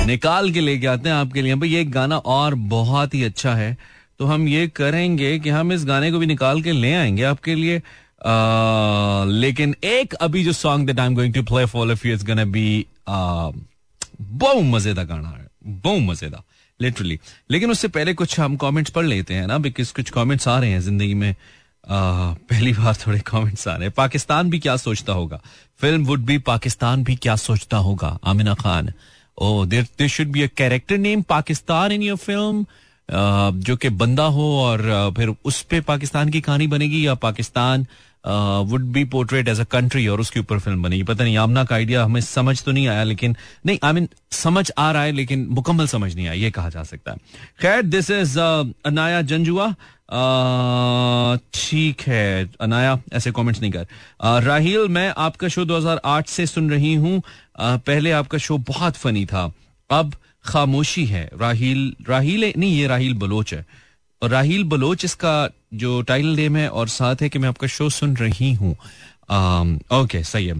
निकाल 0.07 0.51
के 0.51 0.59
लेके 0.59 0.87
आते 0.87 1.09
हैं 1.09 1.15
आपके 1.15 1.41
लिए। 1.41 1.55
भाई 1.55 1.69
ये 1.69 1.83
गाना 1.85 2.17
और 2.17 2.55
बहुत 2.73 3.13
ही 3.13 3.23
अच्छा 3.23 3.53
है। 3.55 3.77
तो 4.19 4.25
हम 4.25 4.47
ये 4.47 4.67
करेंगे 4.67 5.37
कि 5.39 5.49
हम 5.49 5.71
इस 5.73 5.85
गाने 5.85 6.11
को 6.11 6.19
भी 6.19 6.25
निकाल 6.25 6.61
के 6.61 6.71
ले 6.71 6.93
आएँगे 6.93 7.23
आपके 7.23 7.55
लिए। 7.55 7.77
आ, 7.77 9.23
लेकिन 9.25 9.75
एक 9.83 10.13
अभी 10.13 10.43
जो 10.43 10.51
song 10.53 10.87
that 10.87 10.99
I 10.99 11.07
am 11.07 11.15
going 11.15 11.33
to 11.33 11.43
play 11.43 11.65
for 11.65 11.91
if 11.91 12.07
you 12.07 12.13
it's 12.13 12.25
gonna 12.25 12.45
be 12.45 12.85
बहुत 13.07 14.63
मज़ेदार 14.63 15.05
गाना 15.05 15.29
है। 15.29 15.47
बहुत 15.65 16.01
मज़ेदार। 16.01 16.43
लिटरली 16.81 17.19
लेकिन 17.51 17.71
उससे 17.71 17.87
पहले 17.87 18.13
कुछ 18.13 18.39
हम 18.39 18.55
कमेंट्स 18.57 18.91
पढ़ 18.91 19.05
लेते 19.05 19.33
हैं 19.33 19.47
ना 19.47 19.57
बिकॉज़ 19.57 19.93
कुछ 19.93 20.09
कमेंट्स 20.09 20.47
आ 20.47 20.59
रहे 20.59 20.69
हैं 20.69 20.81
ज़िंदगी 20.81 21.13
में। 21.13 21.29
आ, 21.31 22.33
पहली 22.49 22.73
बार 22.73 22.95
थोड़े 23.05 23.19
कमेंट्स 23.27 23.67
आ 23.67 23.75
रहे 23.75 23.85
हैं। 23.85 23.93
पाकिस्तान 23.97 24.49
भी 24.49 24.59
क्या 24.59 24.75
सोचता 24.77 25.13
होगा? 25.13 25.41
फ़िल्म 25.81 26.05
वुड 26.05 26.25
बी 26.25 26.37
पाकिस्तान 26.47 27.03
भी 27.03 27.15
क्या 27.15 27.35
सोचता 27.37 27.77
होगा 27.77 28.17
Amina 28.25 28.53
Khan? 28.53 28.91
Oh 29.37 29.65
there 29.65 29.83
there 29.97 30.07
should 30.07 30.27
be 30.27 30.41
a 30.41 30.47
character 30.57 30.97
name 30.97 31.21
Pakistan 31.29 31.91
in 31.91 32.01
your 32.01 32.17
film 32.17 32.65
जो 33.59 33.75
कि 33.75 33.89
बंदा 33.91 34.23
हो 34.25 34.43
और 34.59 35.13
फिर 35.17 35.33
उस 35.45 35.61
पर 35.61 35.81
पाकिस्तान 35.81 36.29
की 36.29 36.41
कहानी 36.41 36.67
बनेगी 36.67 37.05
या 37.07 37.13
Pakistan 37.23 37.85
would 38.71 38.81
be 38.81 39.03
portrait 39.03 39.47
as 39.47 39.59
a 39.59 39.63
country 39.63 40.07
और 40.07 40.21
उसके 40.21 40.39
ऊपर 40.39 40.59
फ़िल्म 40.59 40.83
बनेगी 40.83 41.03
पता 41.03 41.23
नहीं 41.23 41.37
आमना 41.37 41.63
का 41.63 41.75
आइडिया 41.75 42.03
हमें 42.03 42.21
समझ 42.21 42.63
तो 42.63 42.71
नहीं 42.71 42.87
आया 42.87 43.03
लेकिन 43.03 43.35
नहीं 43.65 43.79
आई 43.83 43.91
I 43.91 43.95
मीन 43.95 44.05
mean, 44.05 44.19
समझ 44.33 44.71
आ 44.77 44.91
रहा 44.91 45.03
है 45.03 45.11
लेकिन 45.11 45.47
मुकम्मल 45.51 45.87
समझ 45.87 46.15
नहीं 46.15 46.27
आया 46.27 46.33
ये 46.33 46.51
कहा 46.51 46.69
जा 46.69 46.83
सकता 46.83 47.11
है। 47.11 47.17
खैर 47.61 47.81
दिस 47.81 48.11
इज़ 48.11 48.39
अनाया 48.39 49.21
जंजुआ। 49.21 49.73
ठीक 51.53 52.01
है 52.01 52.49
अनाया 52.61 52.99
ऐसे 53.13 53.31
कमेंट्स 53.31 53.61
नहीं 53.61 53.71
कर। 53.71 53.87
राहिल 54.43 54.87
मैं 54.89 55.13
आपका 55.17 55.47
शो 55.47 55.65
2008 55.65 56.27
से 56.27 56.45
सुन 56.45 56.69
रही 56.69 56.93
हूँ। 56.93 57.21
पहले 57.59 58.11
आपका 58.11 58.37
शो 58.37 58.57
बहुत 58.57 58.95
फनी 58.95 59.25
था। 59.25 59.51
अब 59.89 60.13
खामोशी 60.45 61.05
है। 61.05 61.29
राहिल 61.41 61.95
राहिल 62.09 62.53
नहीं 62.57 62.77
ये 62.77 62.87
राहिल 62.87 63.13
बलोच 63.13 63.53
है। 63.53 63.65
और 64.21 64.29
राहिल 64.29 64.63
बलोच 64.63 65.05
इसका 65.05 65.49
जो 65.73 66.01
टाइटल 66.01 66.35
नेम 66.35 66.55
है 66.57 66.67
और 66.69 66.87
साथ 66.89 67.21
है 67.21 67.29
कि 67.29 67.39
मैं 67.39 67.49
आपका 67.49 67.67
शो 67.67 67.89
सुन 67.91 68.15
रही 68.17 68.53
हूँ। 68.53 68.75
ओके, 69.93 70.23
सही 70.23 70.47
है। 70.47 70.53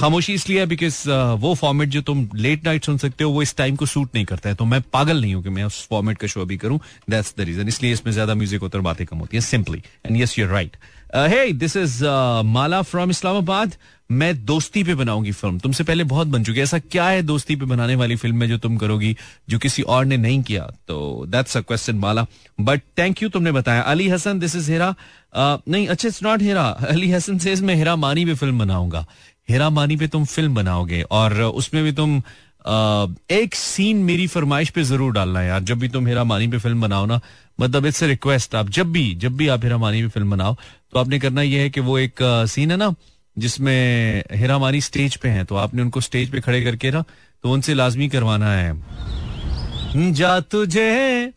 खामोशी 0.00 0.34
इसलिए 0.34 0.58
है 0.60 0.66
बिकॉज़ 0.66 0.98
वो 1.40 1.54
फॉर्मेट 1.54 1.88
जो 1.88 2.02
तुम 2.02 2.28
लेट 2.34 2.64
नाइट 2.64 2.84
सुन 2.84 2.98
सकते 2.98 3.24
हो, 3.24 3.30
वो 3.30 3.42
इस 3.42 3.54
टाइम 3.56 3.76
को 3.76 3.86
सूट 3.86 4.14
नहीं 4.14 4.24
करता 4.24 4.48
है। 4.48 4.54
तो 4.54 4.64
मैं 4.64 4.80
पागल 4.92 5.20
नहीं 5.20 5.34
हूँ 5.34 5.42
कि 5.42 5.50
मैं 5.50 5.64
उस 5.64 5.86
फॉर्मेट 5.90 6.18
का 6.18 6.26
शो 6.26 6.40
अभी 6.40 6.56
करूँ। 6.56 6.78
दैट्स 7.10 7.34
द 7.38 7.40
रीजन 7.40 7.68
इसलिए 7.68 7.92
इसमें 7.92 8.12
ज़्यादा 8.12 8.34
म्यूज़िक 8.34 8.60
होता 8.60 8.78
है 8.78 8.84
बातें 8.84 9.06
कम 9.06 9.18
होती 9.18 9.36
है 9.36 9.40
simply 9.42 9.82
and 10.06 10.20
yes 10.20 10.38
you're 10.38 10.48
right 10.48 10.76
hey 11.14 11.52
this 11.54 11.76
is 11.76 12.02
Mala 12.46 12.80
from 12.84 13.10
Islamabad. 13.10 13.74
मैं 14.10 14.44
दोस्ती 14.46 14.82
पे 14.84 14.94
बनाऊँगी 14.94 15.32
फ़िल्म। 15.32 15.58
तुमसे 15.58 15.84
पहले 15.84 16.04
बहुत 16.04 16.26
बन 16.26 16.44
चुकी 16.44 16.58
है। 16.58 16.64
ऐसा 16.64 16.78
क्या 16.80 17.08
है 17.08 17.22
दोस्ती 17.22 17.56
पे 17.56 17.64
बनाने 17.66 17.94
वाली 17.94 18.16
फ़िल्म 18.16 18.36
में 18.36 18.48
जो 18.48 18.58
तुम 18.58 18.76
करोगी 18.76 19.16
जो 19.48 19.58
किसी 19.58 19.82
और 19.82 20.04
ने 20.04 20.16
नहीं 20.16 20.42
किया? 20.42 20.66
तो 20.88 21.24
that's 21.28 21.56
a 21.56 21.60
question 21.60 21.96
Mala 21.98 22.26
but 22.60 22.82
thank 22.98 23.22
you 23.22 23.28
तुमने 23.28 23.52
बताया। 23.52 23.82
Ali 23.82 24.08
Hasan 24.08 24.38
this 24.38 24.56
is 24.56 24.70
Hera. 24.72 24.94
नहीं 25.36 25.86
अच्छा 25.86 26.08
इट्स 26.08 26.22
नॉट 26.22 26.42
हेरा। 26.42 26.64
अली 26.88 27.10
हसन 27.12 27.38
से 27.38 27.54
मैं 27.56 27.74
हेरा 27.74 27.96
मानी 27.98 28.24
पे 28.24 28.34
फ़िल्म 28.34 28.58
बनाऊँगा। 28.58 29.06
हेरा 29.48 29.70
मानी 29.70 29.96
पे 29.96 30.08
तुम 30.08 30.24
फ़िल्म 30.26 30.54
बनाओगे 30.54 31.02
और 31.02 31.40
उसमें 31.42 31.84
भी 31.84 31.92
तुम 31.92 32.20
Uh, 32.66 33.08
एक 33.30 33.54
सीन 33.54 33.96
मेरी 34.04 34.26
फरमाइश 34.26 34.70
पे 34.70 34.82
ज़रूर 34.82 35.12
डालना 35.12 35.42
यार। 35.42 35.62
जब 35.62 35.78
भी 35.78 35.88
तुम 35.88 36.06
हेरा 36.06 36.22
मानी 36.24 36.46
पे 36.48 36.58
फ़िल्म 36.58 36.80
बनाओ 36.80 37.04
ना 37.06 37.20
मतलब 37.58 37.86
इट्स 37.86 38.02
रिक्वेस्ट 38.02 38.54
आप 38.54 38.68
जब 38.68 38.90
भी 38.92 39.14
जब 39.14 39.36
भी 39.36 39.48
आप 39.48 39.64
हेरा 39.64 39.76
मानी 39.78 40.02
पे 40.02 40.08
फ़िल्म 40.08 40.30
बनाओ 40.30 40.56
तो 40.92 40.98
आपने 40.98 41.18
करना 41.18 41.42
यह 41.42 41.60
है 41.62 41.70
कि 41.70 41.80
वो 41.80 41.98
एक 41.98 42.22
सीन 42.50 42.70
है 42.70 42.76
ना 42.76 42.88
जिसमें 43.38 44.24
हेरा 44.32 44.58
मानी 44.58 44.80
स्टेज 44.80 45.16
पे 45.16 45.28
हैं 45.28 45.44
तो 45.46 45.56
आपने 45.56 45.82
उनको 45.82 46.00
स्टेज 46.00 46.30
पे 46.32 46.40
खड़े 46.40 46.62
करके 46.64 46.90
ना 46.90 47.04
तो 47.42 47.52
उनसे 47.52 47.74
लाजमी 47.74 48.08
करवाना 48.08 48.52
है। 48.52 50.12
जा 50.12 50.40
तुझे 50.40 51.32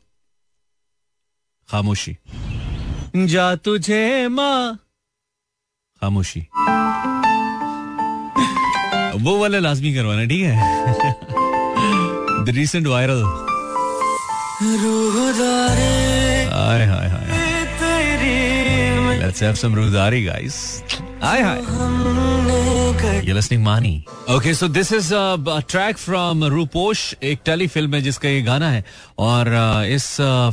खामोशी। 1.70 2.18
जा 3.16 3.56
तुझे 3.56 4.28
माँ 4.28 4.76
खामोशी। 6.02 6.42
वो 9.24 9.38
वाला 9.40 9.60
लाजमी 9.60 9.94
करवाना 9.94 10.26
ठीक 10.26 10.44
है? 10.44 10.56
The 12.46 12.50
recent 12.56 12.88
viral 12.88 13.24
hi 16.54 16.86
hi 16.86 17.08
hi 17.10 17.28
Let's 19.20 19.42
have 19.42 19.58
some 19.60 19.76
Rudari, 19.76 20.22
guys. 20.26 20.56
Hi, 21.22 21.42
hi. 21.42 21.60
You're 23.24 23.36
listening, 23.36 23.62
Mani. 23.62 24.06
Okay, 24.30 24.54
so 24.54 24.70
this 24.70 24.92
is 24.94 25.12
a, 25.12 25.38
a 25.54 25.62
track 25.62 25.98
from 25.98 26.44
Ruposh, 26.54 27.02
एक 27.24 27.40
टेली 27.46 27.68
फ़िल्म 27.68 27.96
है 27.96 28.02
जिसका 28.02 28.30
ये 28.30 28.42
गाना 28.42 28.70
है। 28.70 28.84
और 29.20 29.48
इस 29.92 30.06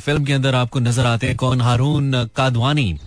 फ़िल्म 0.05 0.25
के 0.25 0.33
अंदर 0.33 0.55
आपको 0.55 0.81
नज़र 0.81 1.07
आते 1.07 1.27
हैं 1.27 1.37
कौन? 1.37 1.61
हारून 1.61 2.25
कादवानी। 2.37 2.99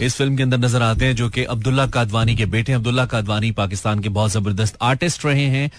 इस 0.00 0.16
फ़िल्म 0.16 0.36
के 0.36 0.42
अंदर 0.42 0.58
नज़र 0.58 0.82
आते 0.82 1.04
हैं 1.06 1.14
जो 1.16 1.28
कि 1.28 1.44
अब्दुल्ला 1.44 1.86
कादवानी 1.86 2.34
के 2.36 2.46
बेटे 2.46 2.72
अब्दुल्ला 2.72 3.06
कादवानी 3.06 3.50
पाकिस्तान 3.60 4.00
के 4.00 4.08
बहुत 4.08 4.30
ज़बरदस्त 4.32 4.76
आर्टिस्ट 4.82 5.24
रहे 5.24 5.46
हैं 5.54 5.70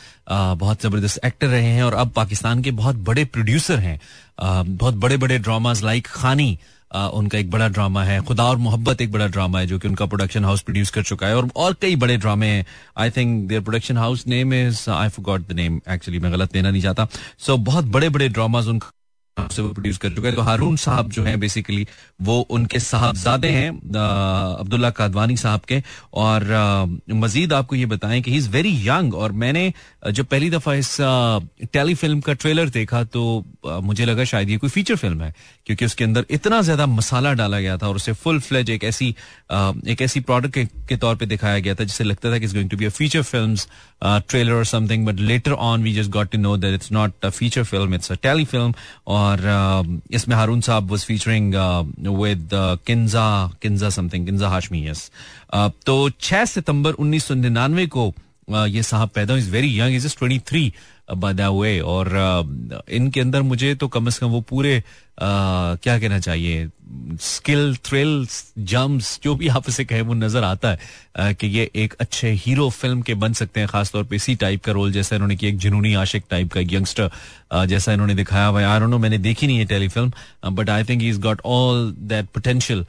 बहुत 0.58 0.82
ज़बरदस्त 0.82 1.20
एक्टर 1.26 1.48
रहे 1.48 1.68
हैं 1.68 1.84
और 1.84 1.94
अब 1.94 2.12
पाकिस्तान 2.16 2.62
के 2.62 2.72
बहुत 2.82 2.96
बड़े 3.10 3.26
प्रोड्यूसर 3.26 3.80
हैं। 3.80 4.00
बहुत 4.42 4.94
बड़े 4.96 5.18
बड़े 5.18 5.38
ड्रामाज 5.40 5.84
लाइक 5.84 6.08
खानी 6.08 6.58
उनका 6.96 7.38
एक 7.38 7.50
बड़ा 7.52 7.68
ड्रामा 7.68 8.04
है। 8.04 8.20
खुदा 8.22 8.44
और 8.44 8.58
मोहब्बत 8.58 9.02
एक 9.02 9.12
बड़ा 9.12 9.28
ड्रामा 9.28 9.60
है 9.60 9.68
जो 9.68 9.80
कि 9.80 9.88
उनका 9.88 10.06
प्रोडक्शन 10.06 10.46
हाउस 10.46 10.62
प्रोड्यूस 10.62 10.90
कर 10.90 11.04
चुका 11.04 11.28
है 11.28 11.38
और 11.38 11.50
और 11.56 11.76
कई 11.82 11.96
बड़े 11.96 12.18
ड्रामे 12.18 12.48
हैं। 12.48 12.66
I 12.98 13.10
think 13.10 13.48
their 13.48 13.62
production 13.62 13.98
house 13.98 14.28
name 14.28 14.54
is 14.54 14.90
I 14.90 15.10
the 15.20 15.46
name 15.52 15.82
actually 15.90 16.20
मैं 16.20 16.32
गलत 16.32 16.54
देना 16.54 16.72
नहीं 16.72 16.82
चाहता। 16.82 17.08
सो 17.40 17.54
so, 17.54 17.60
बहुत 17.60 17.86
बड़े 17.86 18.10
बड़े 18.10 18.30
ड्रामाज 18.30 18.68
उनका 18.68 18.92
से 19.38 19.62
वो 19.62 19.70
प्रोड्यूस 19.70 19.98
कर 19.98 20.10
चुका 20.10 20.28
है। 20.28 20.36
तो 20.36 20.42
हारून 20.42 20.76
साहब 20.78 21.10
जो 21.12 21.24
है 21.24 21.36
बेसिकली 21.38 21.86
वो 22.22 22.40
उनके 22.52 22.80
साहबजादे 22.80 23.50
हैं 23.50 23.70
अब्दुल्ला 24.60 24.90
कादवानी 24.92 25.38
साहब 25.38 25.62
के। 25.68 25.82
और 26.16 26.46
मजीद 27.16 27.54
आपको 27.54 27.76
ये 27.76 27.86
बताएँ 27.86 28.22
कि 28.22 28.32
ही 28.32 28.38
इज़ 28.38 28.50
वेरी 28.50 28.74
यंग 28.88 29.14
और 29.16 29.32
मैंने 29.44 29.72
जब 30.10 30.26
पहली 30.26 30.50
दफ़ा 30.50 30.74
इस 30.76 30.96
टेली 31.74 31.94
फ़िल्म 31.96 32.20
का 32.22 32.34
ट्रेलर 32.34 32.70
देखा 32.70 33.04
तो 33.06 33.24
मुझे 33.84 34.06
लगा 34.06 34.24
शायद 34.24 34.50
ये 34.50 34.58
कोई 34.58 34.70
फीचर 34.70 34.96
फ़िल्म 34.96 35.22
है 35.24 35.34
क्योंकि 35.66 35.86
उसके 35.86 36.04
अंदर 36.04 36.26
इतना 36.30 36.62
ज़्यादा 36.62 36.86
मसाला 36.88 37.34
डाला 37.34 37.60
गया 37.60 37.78
था 37.78 37.88
और 37.88 37.96
उसे 37.96 38.14
फुल 38.14 38.40
फ्लेज 38.40 38.70
एक 38.70 38.84
ऐसी 38.84 39.10
एक 39.92 40.02
ऐसी 40.02 40.20
प्रोडक्ट 40.20 40.58
के, 40.88 40.96
तौर 40.98 41.16
पर 41.16 41.26
दिखाया 41.26 41.60
गया 41.60 41.76
था 41.76 41.84
जिसे 41.84 42.04
लगता 42.04 42.32
था 42.32 42.38
कि 42.38 42.46
is 42.46 42.54
going 42.54 42.70
to 42.70 42.78
be 42.78 42.86
a 42.86 42.90
feature 42.90 43.22
films 43.22 43.68
trailer 44.04 44.54
और 44.54 44.66
something 44.66 45.06
but 45.06 45.20
later 45.20 45.52
on 45.52 45.84
we 45.84 45.94
just 45.94 46.12
got 46.12 46.32
to 46.32 46.38
know 46.38 46.56
that 46.58 46.74
it's 46.74 46.92
not 46.92 47.26
a 47.26 47.30
feature 47.30 47.64
film 47.64 47.96
it's 47.96 48.12
a 48.12 48.16
telefilm 48.46 48.74
और 49.08 49.27
uh, 49.36 50.16
इसमें 50.16 50.36
Haroon 50.36 50.62
Sahab 50.62 50.92
was 50.92 51.06
featuring 51.06 51.54
with 52.20 52.50
Kinza 52.88 53.28
Kinza 53.62 53.90
something 53.90 54.26
Kinza 54.26 54.50
Hashmi 54.50 54.88
yes 54.88 55.10
तो 55.86 56.10
6 56.10 56.46
सितंबर 56.46 56.94
1999 56.94 57.88
को 57.88 58.08
uh, 58.52 58.68
ये 58.68 58.84
साहब 58.84 59.10
पैदा 59.16 59.36
is 59.38 59.50
very 59.52 59.80
young 59.80 59.96
is 59.96 60.06
is 60.06 60.18
twenty 60.18 60.40
three 60.48 60.72
बदा 61.16 61.46
हुए 61.46 61.80
और 61.80 62.08
uh, 62.08 62.90
इनके 62.90 63.22
अंदर 63.22 63.42
मुझे 63.42 63.74
तो 63.76 63.88
कम 63.88 64.10
से 64.10 64.26
कम 64.26 64.32
वो 64.32 64.42
पूरे 64.42 64.82
क्या 65.18 65.98
कहना 66.00 66.20
चाहिए? 66.20 66.68
स्किल 67.22 67.76
थ्रिल्स 67.86 68.44
जम्स 68.58 69.20
जो 69.24 69.36
भी 69.36 69.48
आप 69.48 69.70
इसे 69.70 69.86
कहें, 69.86 70.02
वो 70.02 70.14
नज़र 70.14 70.44
आता 70.44 70.70
है 70.70 71.34
कि 71.34 71.48
ये 71.48 71.70
एक 71.76 71.94
अच्छे 72.00 72.32
हीरो 72.46 72.70
फ़िल्म 72.70 73.02
के 73.02 73.14
बन 73.14 73.34
सकते 73.34 73.60
हैं, 73.60 73.70
खासतौर 73.70 74.04
पे 74.04 74.16
इसी 74.16 74.36
टाइप 74.36 74.64
का 74.64 74.72
रोल 74.72 74.92
जैसा 74.92 75.16
इन्होंने 75.16 75.36
किया, 75.36 75.52
एक 75.52 75.58
जुनूनी 75.58 75.94
आशिक 75.94 76.24
टाइप 76.30 76.52
का 76.54 76.60
यंगस्टर 76.62 77.10
जैसा 77.68 77.94
इन्होंने 77.94 78.16
दिखाया 78.16 78.46
हुआ 78.46 78.68
आई 78.68 78.80
नो 78.80 78.98
मैंने 78.98 79.18
देखी 79.18 79.48
नहीं 79.48 79.58
है 79.58 79.66
telefilm 79.66 80.12
but 80.52 80.70
I 80.70 80.84
think 80.84 81.04
is 81.04 81.20
got 81.20 81.42
all 81.46 81.94
that 82.00 82.26
potential 82.26 82.86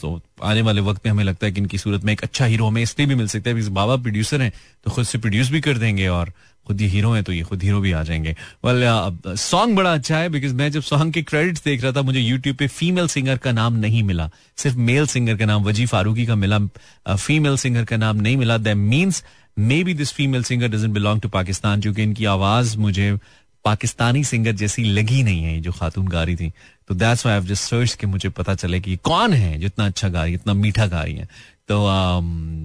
तो 0.00 0.20
आने 0.42 0.62
वाले 0.62 0.80
वक्त 0.80 1.06
में 1.06 1.10
हमें 1.12 1.24
लगता 1.24 1.46
है 1.46 1.52
कि 1.52 1.60
इनकी 1.60 1.78
सूरत 1.78 2.04
में 2.04 2.12
एक 2.12 2.22
अच्छा 2.22 2.44
हीरो 2.44 2.66
हमें 2.66 2.82
इसलिए 2.82 3.08
भी 3.08 3.14
मिल 3.14 3.26
सकता 3.26 3.50
है 3.50 3.68
बाबा 3.68 3.96
प्रोड्यूसर 3.96 4.42
हैं 4.42 4.52
तो 4.84 4.90
खुद 4.90 5.04
से 5.04 5.18
प्रोड्यूस 5.18 5.50
भी 5.50 5.60
कर 5.60 5.78
देंगे 5.78 6.08
और 6.08 6.32
खुद 6.70 6.80
ही 6.80 6.88
हीरो 6.88 7.10
है 7.12 7.22
तो 7.22 7.32
ये 7.32 7.42
खुद 7.42 7.62
हीरो 7.62 7.80
भी 7.80 7.92
आ 7.92 8.02
जाएँगे। 8.02 8.34
वेल 8.64 9.36
सॉन्ग 9.38 9.76
बड़ा 9.76 9.92
अच्छा 9.94 10.18
है 10.18 10.28
बिकॉज़ 10.28 10.54
मैं 10.54 10.70
जब 10.72 10.82
सॉन्ग 10.82 11.12
के 11.12 11.22
क्रेडिट्स 11.22 11.64
देख 11.64 11.82
रहा 11.82 11.92
था, 11.92 12.02
मुझे 12.02 12.20
यूट्यूब 12.20 12.56
पे 12.56 12.66
फीमेल 12.68 13.06
सिंगर 13.08 13.36
का 13.38 13.52
नाम 13.52 13.76
नहीं 13.76 14.02
मिला। 14.02 14.30
सिर्फ़ 14.56 14.76
मेल 14.78 15.06
सिंगर 15.08 15.36
का 15.36 15.46
नाम 15.46 15.64
वजी 15.64 15.86
फारूकी 15.86 16.26
का 16.26 16.34
मिला 16.36 16.58
फीमेल 17.08 17.56
सिंगर 17.56 17.84
का 17.84 17.96
नाम 17.96 18.16
नहीं 18.18 18.36
मिला। 18.36 18.58
That 18.58 18.76
means 18.76 19.22
maybe 19.84 19.94
this 19.94 20.12
female 20.12 20.42
singer 20.42 20.68
doesn't 20.68 20.92
belong 20.94 21.20
to 21.20 21.28
Pakistan 21.28 21.80
क्योंकि 21.80 22.02
इनकी 22.02 22.24
आवाज़ 22.30 22.76
मुझे 22.78 23.14
पाकिस्तानी 23.64 24.24
सिंगर 24.24 24.52
जैसी 24.54 24.84
लगी 24.84 25.22
नहीं 25.22 25.42
है 25.44 25.60
जो 25.60 25.72
खातून 25.72 26.08
गा 26.08 26.22
रही 26.22 26.36
थी। 26.36 26.52
तो 26.88 26.94
दैट्स 26.94 27.26
आई 27.26 27.40
जस्ट 27.40 27.62
सर्च 27.62 27.94
के 27.94 28.06
मुझे 28.06 28.28
पता 28.30 28.54
चले 28.54 28.80
कि 28.80 28.96
कौन 29.04 29.32
है, 29.32 29.58
जितना 29.58 29.86
अच्छा 29.86 30.08
गा 30.08 30.22
रही 30.22 30.32
है, 30.32 30.38
इतना 30.38 30.54
मीठा 30.54 30.86
गा 30.86 31.02
रही 31.02 31.14
है। 31.14 31.28
तो 31.68 31.86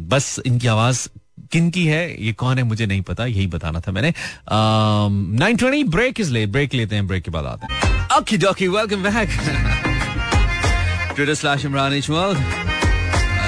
बस 0.10 0.40
इनकी 0.46 0.68
आवाज़ 0.68 1.08
किन 1.56 1.70
की 1.72 1.86
है 1.88 2.04
ये 2.26 2.32
कौन 2.34 2.58
है 2.58 2.64
मुझे 2.64 2.86
नहीं 2.86 3.02
पता 3.02 3.26
यही 3.26 3.48
बताना 3.48 3.80
था 3.80 3.92
मैंने। 3.92 4.14
नाइन 5.40 5.58
ट्वेंटी 5.58 5.84
ब्रेक 5.84 6.20
इज़ 6.20 6.32
ले 6.32 6.46
ब्रेक 6.48 6.74
लेते 6.74 6.96
हैं 6.96 7.08
ब्रेक 7.08 7.24
के 7.24 7.32
बाद 7.32 7.46
आते 7.46 7.74
हैं। 7.74 8.40
Dawki 8.40 8.68
welcome 8.68 9.04
back 9.04 9.30
Twitter 11.16 11.34
slash 11.34 11.66
Imran 11.66 11.94
Ijmal 11.94 12.36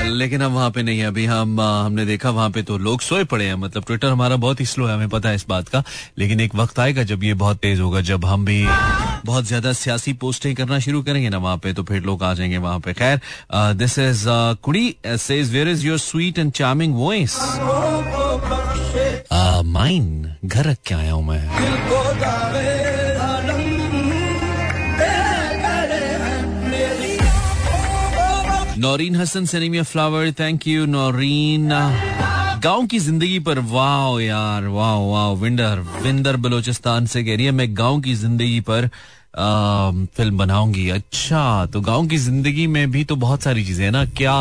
लेकिन 0.09 0.41
हम 0.41 0.53
वहाँ 0.53 0.69
पे 0.71 0.83
नहीं 0.83 0.99
है 0.99 1.07
अभी 1.07 1.25
हम 1.25 1.59
आ, 1.59 1.85
हमने 1.85 2.05
देखा 2.05 2.29
वहाँ 2.29 2.49
पे 2.49 2.61
तो 2.63 2.77
लोग 2.77 3.01
सोए 3.01 3.23
पड़े 3.23 3.45
हैं। 3.45 3.55
मतलब 3.55 3.83
ट्विटर 3.83 4.07
हमारा 4.07 4.35
बहुत 4.35 4.59
ही 4.59 4.65
स्लो 4.65 4.85
है 4.87 4.93
हमें 4.93 5.09
पता 5.09 5.29
है 5.29 5.35
इस 5.35 5.45
बात 5.49 5.69
का। 5.69 5.83
लेकिन 6.17 6.39
एक 6.41 6.55
वक्त 6.55 6.79
आएगा 6.79 7.03
जब 7.03 7.23
ये 7.23 7.33
बहुत 7.33 7.57
तेज 7.57 7.79
होगा 7.79 8.01
जब 8.01 8.25
हम 8.25 8.45
भी 8.45 8.65
बहुत 9.25 9.45
ज़्यादा 9.45 9.71
सियासी 9.73 10.13
पोस्टें 10.21 10.53
करना 10.55 10.79
शुरू 10.79 11.01
करेंगे 11.03 11.29
ना 11.29 11.37
वहाँ 11.37 11.57
पे 11.63 11.73
तो 11.73 11.83
फिर 11.83 12.03
लोग 12.03 12.23
आ 12.23 12.33
जाएँगे 12.33 12.57
वहाँ 12.57 12.79
पे। 12.79 12.93
खैर 12.93 13.19
दिस 13.75 13.97
इज़ 13.99 14.23
कुड़ी 14.63 14.95
says 15.05 15.51
where 15.53 15.67
is 15.69 15.85
your 15.87 15.97
sweet 15.99 16.39
and 16.39 16.51
charming 16.51 16.95
voice 16.95 17.35
mine 19.67 20.35
घर 20.45 20.65
रख 20.65 20.77
के 20.87 20.95
आया 20.95 21.13
हूँ 21.13 21.23
मैं। 21.25 21.41
नौरीन 28.79 29.15
हसन 29.15 29.45
सेनिमिया 29.45 29.83
फ्लावर 29.83 30.31
थैंक 30.39 30.67
यू 30.67 30.85
नौरीन। 30.85 31.71
गाँव 32.63 32.85
की 32.87 32.99
ज़िंदगी 32.99 33.39
पर 33.39 33.59
वाह 33.71 34.21
यार 34.21 34.65
वाह 34.67 34.95
वाह 34.99 35.31
विंडर 35.41 35.79
विंदर 36.03 36.35
बलोचिस्तान 36.37 37.05
से 37.05 37.23
कह 37.23 37.35
रही 37.35 37.45
है 37.45 37.51
मैं 37.51 37.67
गाँव 37.77 37.99
की 38.01 38.13
ज़िंदगी 38.13 38.59
पर 38.69 38.85
आ, 38.85 39.91
फ़िल्म 40.17 40.37
बनाऊँगी। 40.37 40.89
अच्छा 40.89 41.65
तो 41.73 41.81
गाँव 41.81 42.07
की 42.07 42.17
ज़िंदगी 42.17 42.65
में 42.67 42.89
भी 42.91 43.03
तो 43.03 43.15
बहुत 43.15 43.41
सारी 43.43 43.65
चीज़ें 43.65 43.83
हैं 43.85 43.91
ना। 43.91 44.03
क्या 44.17 44.35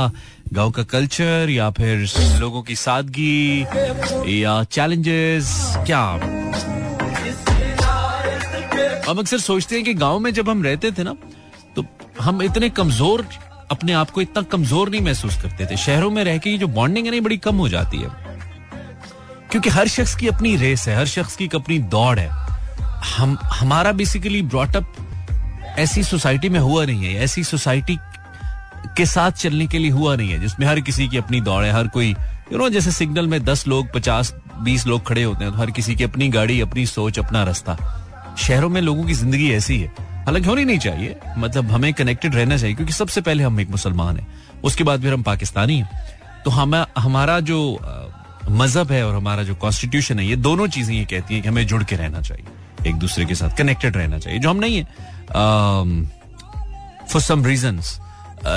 गाँव 0.52 0.70
का 0.70 0.82
कल्चर 0.82 1.50
या 1.50 1.70
फिर 1.70 2.06
लोगों 2.40 2.62
की 2.62 2.76
सादगी 2.76 3.62
या 4.42 4.62
चैलेंजेस 4.64 5.52
क्या? 5.86 6.02
हम 9.08 9.18
अक्सर 9.18 9.38
सोचते 9.38 9.74
हैं 9.74 9.84
कि 9.84 9.94
गाँव 9.94 10.18
में 10.18 10.32
जब 10.34 10.50
हम 10.50 10.62
रहते 10.62 10.92
थे 10.92 11.02
ना 11.04 11.14
तो 11.76 11.84
हम 12.20 12.42
इतने 12.42 12.68
कमज़ोर 12.70 13.26
अपने 13.70 13.92
आप 13.92 14.10
को 14.10 14.20
इतना 14.20 14.42
कमज़ोर 14.42 14.90
नहीं 14.90 15.00
महसूस 15.00 15.42
करते 15.42 15.66
थे। 15.66 15.76
शहरों 15.76 16.10
में 16.10 16.24
रह 16.24 16.38
के 16.38 16.58
जो 16.58 16.68
बॉन्डिंग 16.68 17.06
है 17.06 17.14
ना 17.14 17.20
बड़ी 17.20 17.36
कम 17.36 17.56
हो 17.56 17.68
जाती 17.68 17.96
है। 17.96 18.08
क्योंकि 19.50 19.70
हर 19.70 19.88
शख्स 19.88 20.14
की 20.16 20.28
अपनी 20.28 20.56
रेस 20.56 20.88
है, 20.88 20.96
हर 20.96 21.06
शख्स 21.06 21.36
की 21.36 21.48
अपनी 21.54 21.78
दौड़ 21.78 22.18
है। 22.18 22.28
हम, 23.16 23.38
हमारा 23.42 23.92
बेसिकली 23.92 24.42
ब्रॉटअप 24.42 24.92
ऐसी 25.78 26.02
सोसाइटी 26.02 26.48
में 26.48 26.60
हुआ 26.60 26.84
नहीं 26.84 27.04
है, 27.04 27.14
ऐसी 27.14 27.44
सोसाइटी 27.44 27.98
के 28.96 29.06
साथ 29.06 29.30
चलने 29.30 29.66
के 29.66 29.78
लिए 29.78 29.90
हुआ 29.90 30.16
नहीं 30.16 30.30
है, 30.30 30.38
जिसमें 30.40 30.66
हर 30.66 30.80
किसी 30.80 31.08
की 31.08 31.16
अपनी 31.16 31.40
दौड़ 31.40 31.64
है, 31.64 31.72
हर 31.72 31.88
कोई 31.88 32.10
यू 32.52 32.58
नो 32.58 32.68
जैसे 32.68 32.90
सिग्नल 32.90 33.26
में 33.26 33.44
दस 33.44 33.66
लोग, 33.68 33.92
पचास, 33.92 34.34
बीस 34.60 34.86
लोग 34.86 35.06
खड़े 35.06 35.22
होते 35.22 35.44
हैं 35.44 35.52
तो 35.52 35.58
हर 35.58 35.70
किसी 35.70 35.94
की 35.94 36.04
अपनी 36.04 36.28
गाड़ी, 36.28 36.60
अपनी 36.60 36.86
सोच, 36.86 37.18
अपना 37.18 37.42
रास्ता। 37.44 37.76
शहरों 38.38 38.68
में 38.68 38.80
लोगों 38.80 39.04
की 39.04 39.14
ज़िंदगी 39.14 39.50
ऐसी 39.52 39.80
है। 39.80 40.15
हालाँकि 40.26 40.48
होनी 40.48 40.64
नहीं 40.64 40.78
चाहिए। 40.78 41.16
मतलब 41.38 41.70
हमें 41.70 41.92
कनेक्टेड 41.94 42.34
रहना 42.34 42.56
चाहिए, 42.56 42.74
क्योंकि 42.76 42.92
सबसे 42.92 43.20
पहले 43.20 43.42
हम 43.42 43.60
एक 43.60 43.70
मुसलमान 43.70 44.16
हैं। 44.16 44.26
उसके 44.64 44.84
बाद 44.84 45.02
फिर 45.02 45.12
हम 45.12 45.22
पाकिस्तानी 45.22 45.78
हैं। 45.78 45.88
तो 46.44 46.50
हम, 46.50 46.74
हमारा 46.98 47.38
जो 47.40 47.78
मज़हब 48.50 48.92
है 48.92 49.06
और 49.06 49.14
हमारा 49.14 49.42
जो 49.42 49.54
कॉन्स्टिट्यूशन 49.54 50.18
है, 50.18 50.26
ये 50.26 50.36
दोनों 50.38 50.66
चीज़ें 50.68 50.94
ये 50.94 51.04
कहती 51.04 51.34
हैं 51.34 51.42
कि 51.42 51.48
हमें 51.48 51.66
जुड़ 51.66 51.82
के 51.84 51.96
रहना 51.96 52.20
चाहिए। 52.20 52.90
एक 52.90 52.96
दूसरे 52.96 53.24
के 53.24 53.34
साथ 53.34 53.56
कनेक्टेड 53.58 53.96
रहना 53.96 54.18
चाहिए, 54.18 54.38
जो 54.38 54.50
हम 54.50 54.56
नहीं 54.56 54.76
है। 54.76 54.84
फॉर 57.06 57.22
सम 57.22 57.44
रीजन 57.44 57.80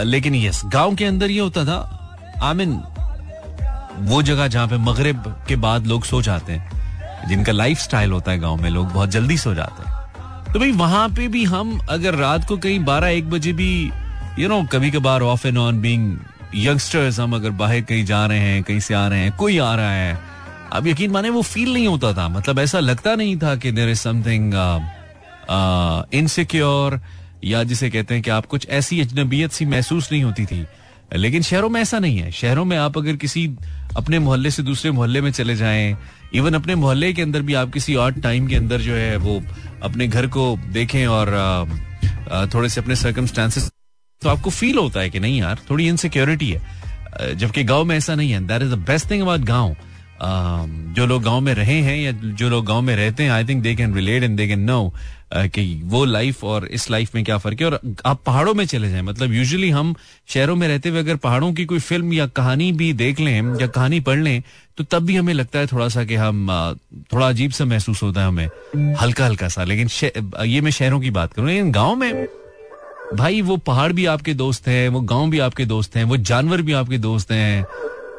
लेकिन 0.05 0.35
यस 0.35 0.61
गाँव 0.65 0.95
के 0.95 1.05
अंदर 1.05 1.31
ये 1.31 1.39
होता 1.39 1.63
था 1.65 1.77
आई 2.43 2.53
मीन 2.53 2.73
वो 4.01 4.21
जगह 4.21 4.47
जहाँ 4.47 4.67
पे 4.67 4.77
मगरब 4.79 5.45
के 5.47 5.55
बाद 5.57 5.87
लोग 5.87 6.03
सो 6.05 6.21
जाते 6.21 6.53
हैं। 6.53 7.27
जिनका 7.29 7.51
लाइफ 7.51 7.79
स्टाइल 7.79 8.11
होता 8.11 8.31
है 8.31 8.39
गाँव 8.39 8.55
में, 8.55 8.69
लोग 8.69 8.87
बहुत 8.87 9.09
जल्दी 9.09 9.37
सो 9.37 9.53
जाते 9.55 9.87
हैं। 9.87 9.98
तो 10.53 10.59
भाई 10.59 10.71
वहाँ 10.71 11.07
पे 11.09 11.27
भी 11.27 11.43
हम 11.43 11.77
अगर 11.89 12.15
रात 12.15 12.47
को 12.47 12.57
कहीं 12.57 12.79
बारह 12.85 13.07
एक 13.07 13.29
बजे 13.29 13.51
भी 13.53 13.91
यू 14.39 14.47
नो 14.49 14.61
कभी 14.71 14.89
कभार 14.91 15.21
off 15.21 15.47
and 15.47 15.57
on 15.57 15.81
being 15.81 16.17
youngsters 16.55 17.19
हम 17.19 17.35
अगर 17.35 17.49
बाहर 17.49 17.81
कहीं 17.81 18.05
जा 18.05 18.25
रहे 18.25 18.39
हैं, 18.39 18.63
कहीं 18.63 18.79
से 18.79 18.93
आ 18.93 19.07
रहे 19.07 19.19
हैं, 19.19 19.31
कोई 19.37 19.57
आ 19.57 19.73
रहा 19.75 19.91
है 19.91 20.19
अब 20.73 20.87
यकीन 20.87 21.11
माने 21.11 21.29
वो 21.29 21.41
फील 21.41 21.73
नहीं 21.73 21.87
होता 21.87 22.13
था। 22.13 22.27
मतलब 22.29 22.59
ऐसा 22.59 22.79
लगता 22.79 23.15
नहीं 23.15 23.37
था 23.37 23.55
कि 23.55 23.71
देर 23.71 23.89
इज़ 23.89 23.99
समथिंग 23.99 24.53
इनसिक्योर 26.13 26.99
या 27.45 27.63
जिसे 27.63 27.89
कहते 27.89 28.13
हैं 28.13 28.23
कि 28.23 28.29
आप 28.29 28.45
कुछ 28.45 28.67
ऐसी 28.69 29.01
अजनबियत 29.01 29.51
सी 29.51 29.65
महसूस 29.65 30.11
नहीं 30.11 30.23
होती 30.23 30.45
थी। 30.45 30.65
लेकिन 31.15 31.41
शहरों 31.41 31.69
में 31.69 31.81
ऐसा 31.81 31.99
नहीं 31.99 32.17
है। 32.17 32.31
शहरों 32.31 32.65
में 32.65 32.77
आप 32.77 32.97
अगर 32.97 33.15
किसी 33.15 33.49
अपने 33.97 34.19
मोहल्ले 34.19 34.51
से 34.51 34.63
दूसरे 34.63 34.91
मोहल्ले 34.91 35.21
में 35.21 35.31
चले 35.31 35.55
जाएँ 35.55 35.97
इवन 36.33 36.53
अपने 36.53 36.75
मोहल्ले 36.75 37.13
के 37.13 37.21
अंदर 37.21 37.41
भी 37.41 37.53
आप 37.53 37.71
किसी 37.73 37.95
और 37.95 38.11
टाइम 38.21 38.47
के 38.47 38.55
अंदर 38.55 38.81
जो 38.81 38.93
है 38.93 39.15
वो 39.17 39.41
अपने 39.83 40.07
घर 40.07 40.27
को 40.27 40.55
देखें 40.73 41.05
और 41.07 41.27
थोड़े 42.53 42.69
से 42.69 42.81
अपने 42.81 42.95
सर्कमस्टांसेस 42.95 43.71
तो 44.21 44.29
आपको 44.29 44.49
फील 44.49 44.77
होता 44.77 44.99
है 44.99 45.09
कि 45.09 45.19
नहीं 45.19 45.39
यार, 45.39 45.59
थोड़ी 45.69 45.87
इनसिक्योरिटी 45.87 46.49
है। 46.49 47.35
जबकि 47.35 47.63
गाँव 47.63 47.85
में 47.85 47.95
ऐसा 47.97 48.15
नहीं 48.15 48.31
है। 48.31 48.39
That 48.47 48.61
is 48.61 48.69
the 48.69 48.77
best 48.87 49.09
thing 49.11 49.21
about 49.21 49.41
गाँव। 49.41 49.75
जो 50.21 51.05
लोग 51.05 51.23
गाँव 51.23 51.41
में 51.41 51.53
रहे 51.53 51.79
हैं 51.81 51.97
या 51.97 52.11
जो 52.11 52.49
लोग 52.49 52.65
गाँव 52.65 52.81
में 52.81 52.95
रहते 52.95 53.23
हैं 53.23 53.31
I 53.31 53.45
think 53.45 53.63
they 53.63 53.75
can 53.75 53.93
relate 53.95 54.23
and 54.23 54.37
they 54.37 54.47
can 54.47 54.59
know 54.59 54.93
कि 55.33 55.81
वो 55.85 56.03
लाइफ 56.05 56.43
और 56.43 56.65
इस 56.67 56.89
लाइफ 56.91 57.15
में 57.15 57.23
क्या 57.23 57.37
फ़र्क 57.37 57.59
है। 57.61 57.65
और 57.67 57.79
आप 58.05 58.21
पहाड़ों 58.25 58.53
में 58.53 58.65
चले 58.65 58.89
जाएँ 58.89 59.01
मतलब 59.01 59.33
यूजुअली 59.33 59.69
हम 59.69 59.93
शहरों 60.27 60.55
में 60.55 60.67
रहते 60.67 60.89
हुए 60.89 60.99
अगर 60.99 61.15
पहाड़ों 61.15 61.51
की 61.53 61.65
कोई 61.65 61.79
फ़िल्म 61.79 62.13
या 62.13 62.25
कहानी 62.27 62.71
भी 62.71 62.91
देख 62.93 63.19
लें 63.19 63.59
या 63.61 63.67
कहानी 63.67 63.99
पढ़ 63.99 64.19
लें 64.19 64.41
तो 64.77 64.83
तब 64.83 65.05
भी 65.05 65.15
हमें 65.15 65.33
लगता 65.33 65.59
है 65.59 65.67
थोड़ा 65.67 65.87
सा 65.89 66.03
कि 66.03 66.15
हम 66.15 66.47
थोड़ा 67.13 67.27
अजीब 67.29 67.51
सा 67.51 67.65
महसूस 67.65 68.03
होता 68.03 68.21
है 68.21 68.27
हमें, 68.27 68.95
हल्का 68.95 69.25
हल्का 69.25 69.47
सा। 69.47 69.63
लेकिन 69.63 69.89
ये 70.45 70.61
मैं 70.61 70.71
शहरों 70.71 70.99
की 70.99 71.11
बात 71.11 71.33
करूँ, 71.33 71.47
लेकिन 71.47 71.71
गाँव 71.71 71.95
में 71.95 72.27
भाई 73.13 73.41
वो 73.41 73.57
पहाड़ 73.57 73.91
भी 73.93 74.05
आपके 74.05 74.33
दोस्त 74.33 74.67
हैं, 74.67 74.87
वो 74.89 75.01
गाँव 75.01 75.29
भी 75.29 75.39
आपके 75.39 75.65
दोस्त 75.65 75.95
हैं, 75.95 76.03
वो 76.03 76.17
जानवर 76.17 76.61
भी 76.61 76.73
आपके 76.73 76.97
दोस्त 76.97 77.31
हैं 77.31 77.65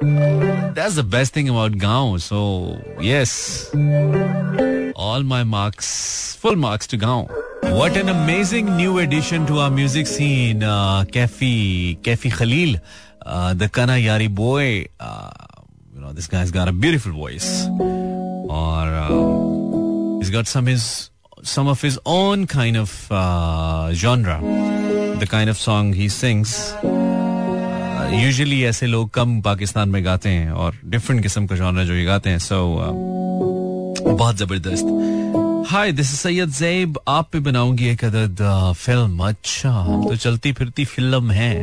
That's 0.00 0.94
the 0.94 1.02
best 1.02 1.34
thing 1.34 1.48
about 1.48 1.76
Gaon. 1.76 2.18
So, 2.20 2.78
yes. 3.00 3.70
All 4.96 5.22
my 5.22 5.44
marks, 5.44 6.36
full 6.36 6.56
marks 6.56 6.86
to 6.88 6.96
Gaon. 6.96 7.26
What 7.62 7.96
an 7.96 8.08
amazing 8.08 8.76
new 8.76 8.98
addition 8.98 9.46
to 9.46 9.58
our 9.58 9.70
music 9.70 10.06
scene. 10.06 10.62
Uh, 10.62 11.04
Kefi, 11.04 11.98
Kefi 12.00 12.32
Khalil, 12.32 12.76
uh, 13.26 13.54
the 13.54 13.68
Kana 13.68 13.92
Yari 13.94 14.34
boy. 14.34 14.86
Uh, 14.98 15.30
you 15.94 16.00
know, 16.00 16.12
this 16.12 16.26
guy's 16.26 16.50
got 16.50 16.68
a 16.68 16.72
beautiful 16.72 17.12
voice. 17.12 17.66
Or 17.78 18.82
uh, 19.04 20.18
he's 20.18 20.30
got 20.30 20.46
some 20.46 20.66
his 20.66 21.10
some 21.42 21.68
of 21.68 21.80
his 21.82 21.98
own 22.06 22.46
kind 22.46 22.76
of 22.76 23.06
uh, 23.10 23.92
genre. 23.92 24.40
The 25.18 25.26
kind 25.26 25.50
of 25.50 25.58
song 25.58 25.92
he 25.92 26.08
sings. 26.08 26.72
Usually 28.12 28.62
ऐसे 28.64 28.86
लोग 28.86 29.10
कम 29.10 29.40
पाकिस्तान 29.40 29.88
में 29.88 30.04
गाते 30.04 30.28
हैं 30.28 30.50
और 30.50 30.76
different 30.84 31.22
किस्म 31.22 31.46
का 31.46 31.56
genre 31.56 31.84
जो 31.84 31.94
ये 31.94 32.04
गाते 32.04 32.30
हैं 32.30 32.38
सो 32.38 32.56
uh, 32.76 34.08
बहुत 34.08 34.36
ज़बरदस्त। 34.36 35.66
हाय 35.70 35.92
दिस 35.92 36.10
सैयद 36.20 36.50
जैब 36.50 36.98
आप 37.08 37.28
पे 37.32 37.38
बनाऊँगी 37.38 37.88
एक 37.88 38.04
अदद 38.04 38.36
फ़िल्म 38.76 39.28
अच्छा 39.28 39.72
तो 40.08 40.16
चलती 40.16 40.52
फिरती 40.52 40.84
फ़िल्म 40.84 41.30
है। 41.30 41.54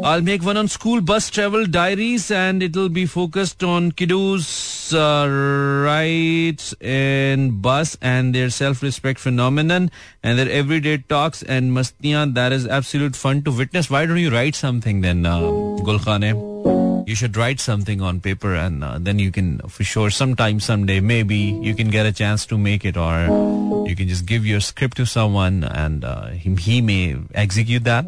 I'll 0.00 0.22
make 0.22 0.42
one 0.42 0.56
on 0.56 0.68
school 0.68 1.00
bus 1.00 1.30
travel 1.30 1.66
diaries 1.66 2.30
and 2.30 2.62
it'll 2.62 2.88
be 2.88 3.04
focused 3.16 3.62
on 3.62 3.90
kiddos 3.92 4.46
rights 4.92 6.74
in 6.80 7.60
bus 7.60 7.96
and 8.00 8.34
their 8.34 8.50
self-respect 8.50 9.18
phenomenon 9.18 9.90
and 10.22 10.38
their 10.38 10.48
everyday 10.50 10.98
talks 10.98 11.42
and 11.42 11.72
mastiyan 11.72 12.34
that 12.34 12.52
is 12.52 12.66
absolute 12.66 13.16
fun 13.16 13.42
to 13.42 13.50
witness. 13.50 13.90
Why 13.90 14.06
don't 14.06 14.18
you 14.18 14.30
write 14.30 14.54
something 14.54 15.00
then, 15.00 15.26
uh, 15.26 15.40
Gulkhane? 15.40 17.08
You 17.08 17.14
should 17.14 17.36
write 17.36 17.60
something 17.60 18.00
on 18.00 18.20
paper 18.20 18.54
and 18.54 18.84
uh, 18.84 18.98
then 19.00 19.18
you 19.18 19.32
can 19.32 19.58
for 19.68 19.82
sure 19.82 20.10
sometime 20.10 20.60
someday 20.60 21.00
maybe 21.00 21.36
you 21.36 21.74
can 21.74 21.90
get 21.90 22.06
a 22.06 22.12
chance 22.12 22.46
to 22.46 22.58
make 22.58 22.84
it 22.84 22.96
or 22.96 23.84
you 23.88 23.96
can 23.96 24.06
just 24.06 24.26
give 24.26 24.46
your 24.46 24.60
script 24.60 24.96
to 24.98 25.06
someone 25.06 25.64
and 25.64 26.04
uh, 26.04 26.28
he, 26.28 26.54
he 26.54 26.80
may 26.80 27.16
execute 27.34 27.84
that. 27.84 28.06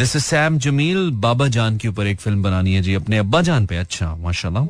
This 0.00 0.14
is 0.16 0.22
Sam 0.24 0.56
Jameel 0.58 1.10
बाबा 1.20 1.46
जान 1.54 1.76
के 1.76 1.88
ऊपर 1.88 2.06
एक 2.06 2.20
film 2.20 2.42
बनानी 2.42 2.74
है 2.74 2.80
जी 2.82 2.92
अपने 2.94 3.18
अब्बा 3.18 3.40
जान 3.42 3.64
पे 3.66 3.76
अच्छा 3.76 4.06
माशाल्लाह 4.16 4.66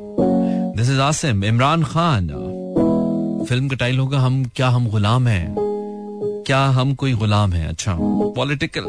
this 0.76 0.88
is 0.90 1.00
Asim 1.00 1.44
Imran 1.44 1.84
Khan 1.84 2.26
film 3.48 3.68
का 3.68 3.76
टाइटल 3.76 3.98
होगा 3.98 4.20
हम 4.20 4.42
क्या 4.56 4.68
हम 4.68 4.88
गुलाम 4.90 5.28
हैं 5.28 5.54
क्या 6.46 6.64
हम 6.78 6.94
कोई 6.94 7.12
गुलाम 7.14 7.52
हैं 7.52 7.68
अच्छा 7.68 7.96
पॉलिटिकल 8.36 8.88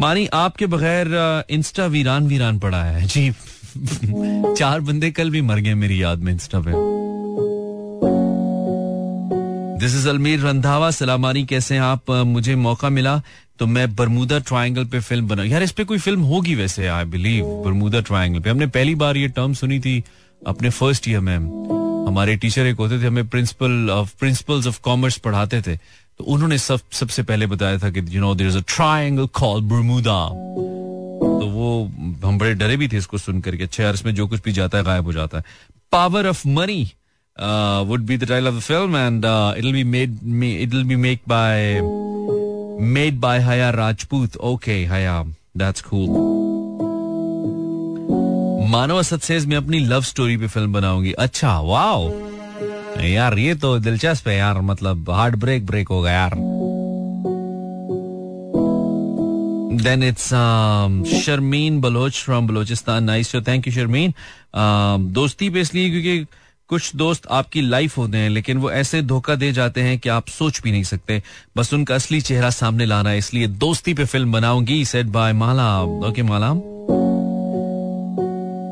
मानी 0.00 0.26
आपके 0.34 0.66
बगैर 0.68 1.12
इंस्टा 1.50 1.86
वीरान 1.88 2.28
वीरान 2.28 2.58
पड़ा 2.58 2.82
है 2.84 3.06
जी 3.06 3.30
चार 4.54 4.80
बंदे 4.80 5.10
कल 5.10 5.30
भी 5.30 5.42
मर 5.42 5.60
गए 5.60 5.74
मेरी 5.82 6.02
याद 6.02 6.18
में 6.20 6.32
इंस्टा 6.32 6.60
पे 6.60 6.88
दिस 9.80 9.94
इज़ 9.94 10.08
अलमीर 10.08 10.40
रंधावा 10.40 10.90
सलामानी 10.92 11.44
कैसे 11.46 11.74
हैं 11.74 11.82
आप 11.82 12.10
मुझे 12.28 12.54
मौका 12.58 12.88
मिला 12.90 13.20
तो 13.60 13.66
मैं 13.66 13.94
बरमुदा 13.94 14.38
ट्रायंगल 14.48 14.84
पे 14.84 15.00
फ़िल्म 15.00 15.26
बना 15.28 15.44
यार 15.44 15.62
इस 15.62 15.72
पे 15.72 15.84
कोई 15.84 15.98
फ़िल्म 15.98 16.20
होगी 16.24 16.54
वैसे 16.54 16.86
आई 16.88 17.04
बिलीव 17.04 17.46
बरमुदा 17.64 18.00
ट्रायंगल 18.00 18.40
पे। 18.40 18.50
हमने 18.50 18.66
पहली 18.66 18.94
बार 18.94 19.16
ये 19.16 19.28
टर्म 19.28 19.54
सुनी 19.54 19.78
थी 19.80 20.02
अपने 20.42 20.70
फ़र्स्ट 20.70 21.08
ईयर 21.08 21.20
में। 21.20 21.36
हमारे 22.06 22.36
टीचर 22.36 22.66
एक 22.66 22.76
होते 22.76 23.00
थे 23.02 23.06
हमें 23.06 23.28
principle 23.28 23.90
of 23.92 24.14
principles 24.20 24.66
of 24.66 24.80
commerce 24.84 25.18
पढ़ाते 25.26 25.60
थे। 25.62 25.76
तो 25.76 26.24
उन्होंने 26.24 26.58
सब 26.58 26.80
सबसे 26.92 27.22
पहले 27.22 27.46
बताया 27.46 27.78
था 27.78 27.90
कि 27.90 28.04
you 28.10 28.20
know 28.20 28.34
there 28.34 28.50
is 28.50 28.58
a 28.58 28.62
triangle 28.76 29.26
called 29.40 29.68
Bermuda 29.68 30.18
तो 30.28 31.46
वो 31.48 31.84
हम 32.24 32.38
बड़े 32.38 32.54
डरे 32.54 32.76
भी 32.76 32.88
थे 32.88 32.96
इसको 32.96 33.18
सुनकर 33.18 33.56
के 33.56 33.64
अच्छा 33.64 33.82
यार 33.84 33.94
इसमें 33.94 34.14
जो 34.14 34.26
कुछ 34.28 34.42
भी 34.44 34.52
जाता 34.52 34.78
है 34.78 34.84
गायब 34.84 35.04
हो 35.04 35.12
जाता 35.12 35.38
है। 35.38 35.44
Power 35.92 36.26
of 36.28 36.46
money 36.48 36.82
would 37.88 38.06
be 38.06 38.16
the 38.16 38.28
title 38.28 38.48
of 38.48 38.56
the 38.56 38.60
film 38.62 38.96
and 38.96 39.24
it 39.24 39.64
will 39.64 39.72
be 39.72 39.84
made 39.84 40.18
it 40.60 40.74
will 40.74 40.84
be 40.84 40.96
made 40.96 41.18
by 41.28 41.80
made 42.80 43.18
by 43.20 43.38
Haya 43.42 43.70
Rajput 43.70 44.36
okay 44.50 44.74
Haya 44.90 45.22
that's 45.58 45.82
cool 45.90 46.08
Manav 48.70 48.98
Asad 48.98 49.20
says 49.20 49.46
मैं 49.46 49.56
अपनी 49.56 49.78
love 49.78 50.02
story 50.02 50.36
पे 50.36 50.46
film 50.46 50.72
बनाऊँगी 50.72 51.12
अच्छा 51.26 51.58
wow 51.60 52.10
यार 53.04 53.38
ये 53.38 53.54
तो 53.54 53.78
दिलचस्प 53.78 54.28
है 54.28 54.36
यार 54.36 54.60
मतलब 54.60 55.10
हार्ट 55.10 55.36
ब्रेक 55.36 55.66
ब्रेक 55.66 55.88
होगा 55.88 56.12
यार 56.12 56.38
Then 59.72 60.02
it's 60.02 60.24
Sharmeen 60.30 61.80
Baloch 61.80 62.20
from 62.20 62.48
Balochistan. 62.48 63.04
Nice 63.04 63.30
show. 63.30 63.40
Thank 63.40 63.66
you, 63.66 63.72
Sharmeen. 63.72 64.12
Um, 64.54 65.06
दोस्ती 65.12 65.48
पे 65.50 65.60
इसलिए 65.60 65.90
क्योंकि 65.90 66.26
कुछ 66.70 66.94
दोस्त 66.96 67.26
आपकी 67.30 67.60
लाइफ 67.62 67.96
होते 67.98 68.18
हैं, 68.18 68.28
लेकिन 68.30 68.58
वो 68.58 68.70
ऐसे 68.72 69.02
धोखा 69.02 69.34
दे 69.34 69.52
जाते 69.52 69.80
हैं 69.80 69.98
कि 69.98 70.08
आप 70.08 70.28
सोच 70.28 70.60
भी 70.62 70.72
नहीं 70.72 70.82
सकते। 70.84 71.22
बस 71.56 71.72
उनका 71.74 71.94
असली 71.94 72.20
चेहरा 72.20 72.50
सामने 72.52 72.86
लाना 72.86 73.10
है, 73.10 73.18
इसलिए 73.18 73.46
दोस्ती 73.46 73.94
पे 73.94 74.04
फ़िल्म 74.04 74.32
बनाऊँगी 74.32 74.84
set 74.84 75.06
by 75.08 75.32
Mala 75.34 75.82
okay 75.82 76.22
Mala 76.22 76.48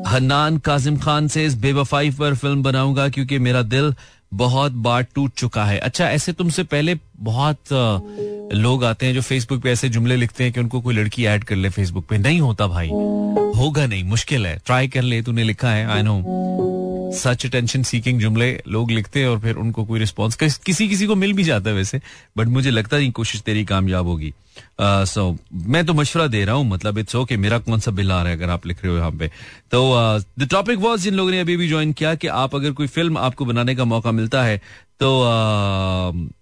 Hannan 0.09 0.57
Kazim 0.57 0.97
Khan 0.97 1.27
से 1.27 1.45
इस 1.45 1.55
बेवफाई 1.57 2.09
पर 2.11 2.35
फ़िल्म 2.35 2.63
बनाऊँगा, 2.63 3.07
क्योंकि 3.09 3.39
मेरा 3.39 3.61
दिल 3.63 3.93
बहुत 4.33 4.71
बार 4.71 5.05
टूट 5.15 5.33
चुका 5.37 5.65
है। 5.65 5.77
अच्छा 5.79 6.05
ऐसे 6.05 6.33
तुमसे 6.33 6.63
पहले 6.63 6.95
बहुत 7.19 7.73
लोग 8.53 8.83
आते 8.85 9.05
हैं 9.05 9.13
जो 9.13 9.21
फेसबुक 9.21 9.61
पे 9.61 9.71
ऐसे 9.71 9.89
जुमले 9.89 10.15
लिखते 10.15 10.43
हैं 10.43 10.53
कि 10.53 10.59
उनको 10.59 10.81
कोई 10.81 10.95
लड़की 10.95 11.25
ऐड 11.25 11.43
कर 11.43 11.55
ले 11.55 11.69
फेसबुक 11.69 12.05
पे। 12.07 12.17
नहीं 12.17 12.39
होता 12.41 12.67
भाई। 12.67 12.89
होगा 12.89 13.85
नहीं, 13.85 14.03
मुश्किल 14.03 14.45
है। 14.45 14.57
ट्राई 14.65 14.87
कर 14.87 15.01
ले, 15.01 15.21
तूने 15.21 15.43
लिखा 15.43 15.69
है 15.69 15.85
I 15.87 16.03
know 16.03 16.21
such 17.13 17.45
attention 17.45 17.83
seeking 17.83 18.19
जुमले 18.19 18.51
लोग 18.67 18.91
लिखते 18.91 19.19
हैं 19.19 19.27
और 19.27 19.39
फिर 19.39 19.55
उनको 19.55 19.85
कोई 19.85 19.99
रिस्पॉन्स 19.99 20.35
किसी 20.35 20.87
किसी 20.87 21.05
को 21.07 21.15
मिल 21.15 21.33
भी 21.33 21.43
जाता 21.43 21.69
है 21.69 21.75
वैसे 21.75 22.01
बट 22.37 22.47
मुझे 22.47 22.71
लगता 22.71 22.97
नहीं 22.97 23.11
कोशिश 23.11 23.41
तेरी 23.41 23.65
कामयाब 23.65 24.05
होगी। 24.05 24.33
सो 24.81 25.37
मैं 25.53 25.85
तो 25.85 25.93
मशवरा 25.93 26.27
दे 26.27 26.43
रहा 26.45 26.55
हूँ 26.55 26.67
मतलब 26.69 26.97
इट्स 26.97 27.15
ओके 27.15 27.37
मेरा 27.37 27.59
कौन 27.59 27.79
सा 27.79 27.91
बिल 27.91 28.11
आ 28.11 28.21
रहा 28.21 28.31
है 28.31 28.37
अगर 28.37 28.49
आप 28.49 28.65
लिख 28.67 28.83
रहे 28.83 28.91
हो 28.93 28.97
यहाँ 28.97 29.11
पे? 29.11 29.27
तो 29.71 30.19
द 30.39 30.47
टॉपिक 30.51 30.79
वॉज़ 30.79 31.01
जिन 31.01 31.13
लोगों 31.13 31.31
ने 31.31 31.39
अभी 31.39 31.57
भी 31.57 31.67
ज्वाइन 31.67 31.93
किया 31.93 32.13
कि 32.15 32.27
आप 32.27 32.55
अगर 32.55 32.71
कोई 32.71 32.87
फ़िल्म 32.87 33.17
आपको 33.17 33.45
बनाने 33.45 33.75
का 33.75 33.85
मौका 33.85 34.11
मिलता 34.11 34.43
है 34.43 34.61
तो 34.99 35.09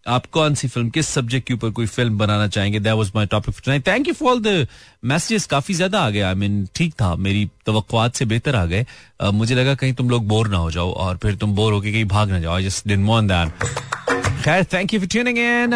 आप 0.07 0.25
कौन 0.33 0.55
सी 0.55 0.67
फ़िल्म 0.67 0.89
किस 0.89 1.07
सब्जेक्ट 1.07 1.47
के 1.47 1.53
ऊपर 1.53 1.69
कोई 1.69 1.85
फ़िल्म 1.85 2.17
बनाना 2.17 2.47
चाहेंगे? 2.47 2.79
That 2.79 2.93
was 2.93 3.11
my 3.15 3.25
topic 3.25 3.53
for 3.55 3.61
tonight 3.65 3.87
thank 3.87 4.07
you 4.07 4.13
for 4.13 4.39
the 4.39 4.67
messages 5.05 5.45
काफ़ी 5.47 5.73
ज़्यादा 5.73 5.99
आ 6.01 6.09
गए 6.09 6.21
आई 6.21 6.35
मीन 6.35 6.67
ठीक 6.75 6.93
था। 7.01 7.13
मेरी 7.15 7.45
तवक्कुआत 7.65 8.15
से 8.15 8.25
बेहतर 8.25 8.55
आ 8.55 8.65
गए। 8.65 8.85
मुझे 9.33 9.55
लगा 9.55 9.75
कहीं 9.75 9.93
तुम 9.93 10.09
लोग 10.09 10.27
बोर 10.27 10.47
ना 10.49 10.57
हो 10.57 10.71
जाओ 10.71 10.91
और 10.93 11.17
फिर 11.23 11.35
तुम 11.35 11.55
बोर 11.55 11.73
होके 11.73 11.91
कहीं 11.91 12.05
भाग 12.05 12.29
ना 12.31 12.39
जाओ। 12.39 12.59
जस्ट 12.61 12.87
डिडंट 12.87 13.07
वांट 13.09 13.31
दैट 13.31 14.43
खैर 14.43 14.63
thank 14.73 14.93
you 14.93 14.99
for 14.99 15.07
tuning 15.07 15.37
in 15.37 15.73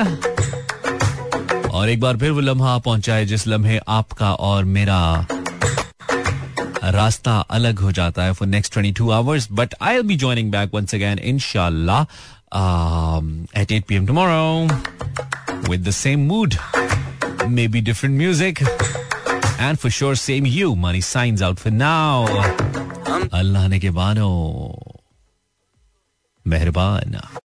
और 1.72 1.90
एक 1.90 2.00
बार 2.00 2.18
फिर 2.18 2.32
वो 2.32 2.40
लम्हा 2.40 2.78
पहुँचा 2.78 3.16
है 3.16 3.26
जिस 3.26 3.48
लम्हे 3.48 3.80
आपका 3.90 4.34
और 4.34 4.66
मेरा 4.78 5.26
रास्ता 6.84 7.38
अलग 7.58 7.80
हो 7.80 7.92
जाता 7.92 8.24
है 8.24 8.34
for 8.34 8.48
next 8.48 8.74
twenty 8.74 8.92
two 8.98 9.10
hours 9.12 9.48
but 9.52 9.74
I 9.82 9.96
will 9.96 10.06
be 10.08 10.16
joining 10.16 10.52
back 10.52 10.74
once 10.74 10.96
again 10.96 11.20
इनशाला 11.20 12.06
eight 13.61 13.73
eight 13.73 13.85
P 13.89 13.95
M 13.97 14.07
tomorrow 14.07 15.69
with 15.71 15.87
the 15.89 15.91
same 16.01 16.27
mood 16.29 16.55
maybe 17.69 17.81
different 17.91 18.17
music 18.19 18.63
and 18.63 19.77
for 19.77 19.91
sure 19.99 20.15
same 20.27 20.47
you 20.47 20.75
money 20.85 21.01
signs 21.13 21.43
out 21.43 21.59
for 21.59 21.73
now 21.73 22.27
Allah 23.41 23.67
ने 23.69 23.79
के 23.81 23.91
बानो 24.01 24.29
मेहरबान 26.47 27.19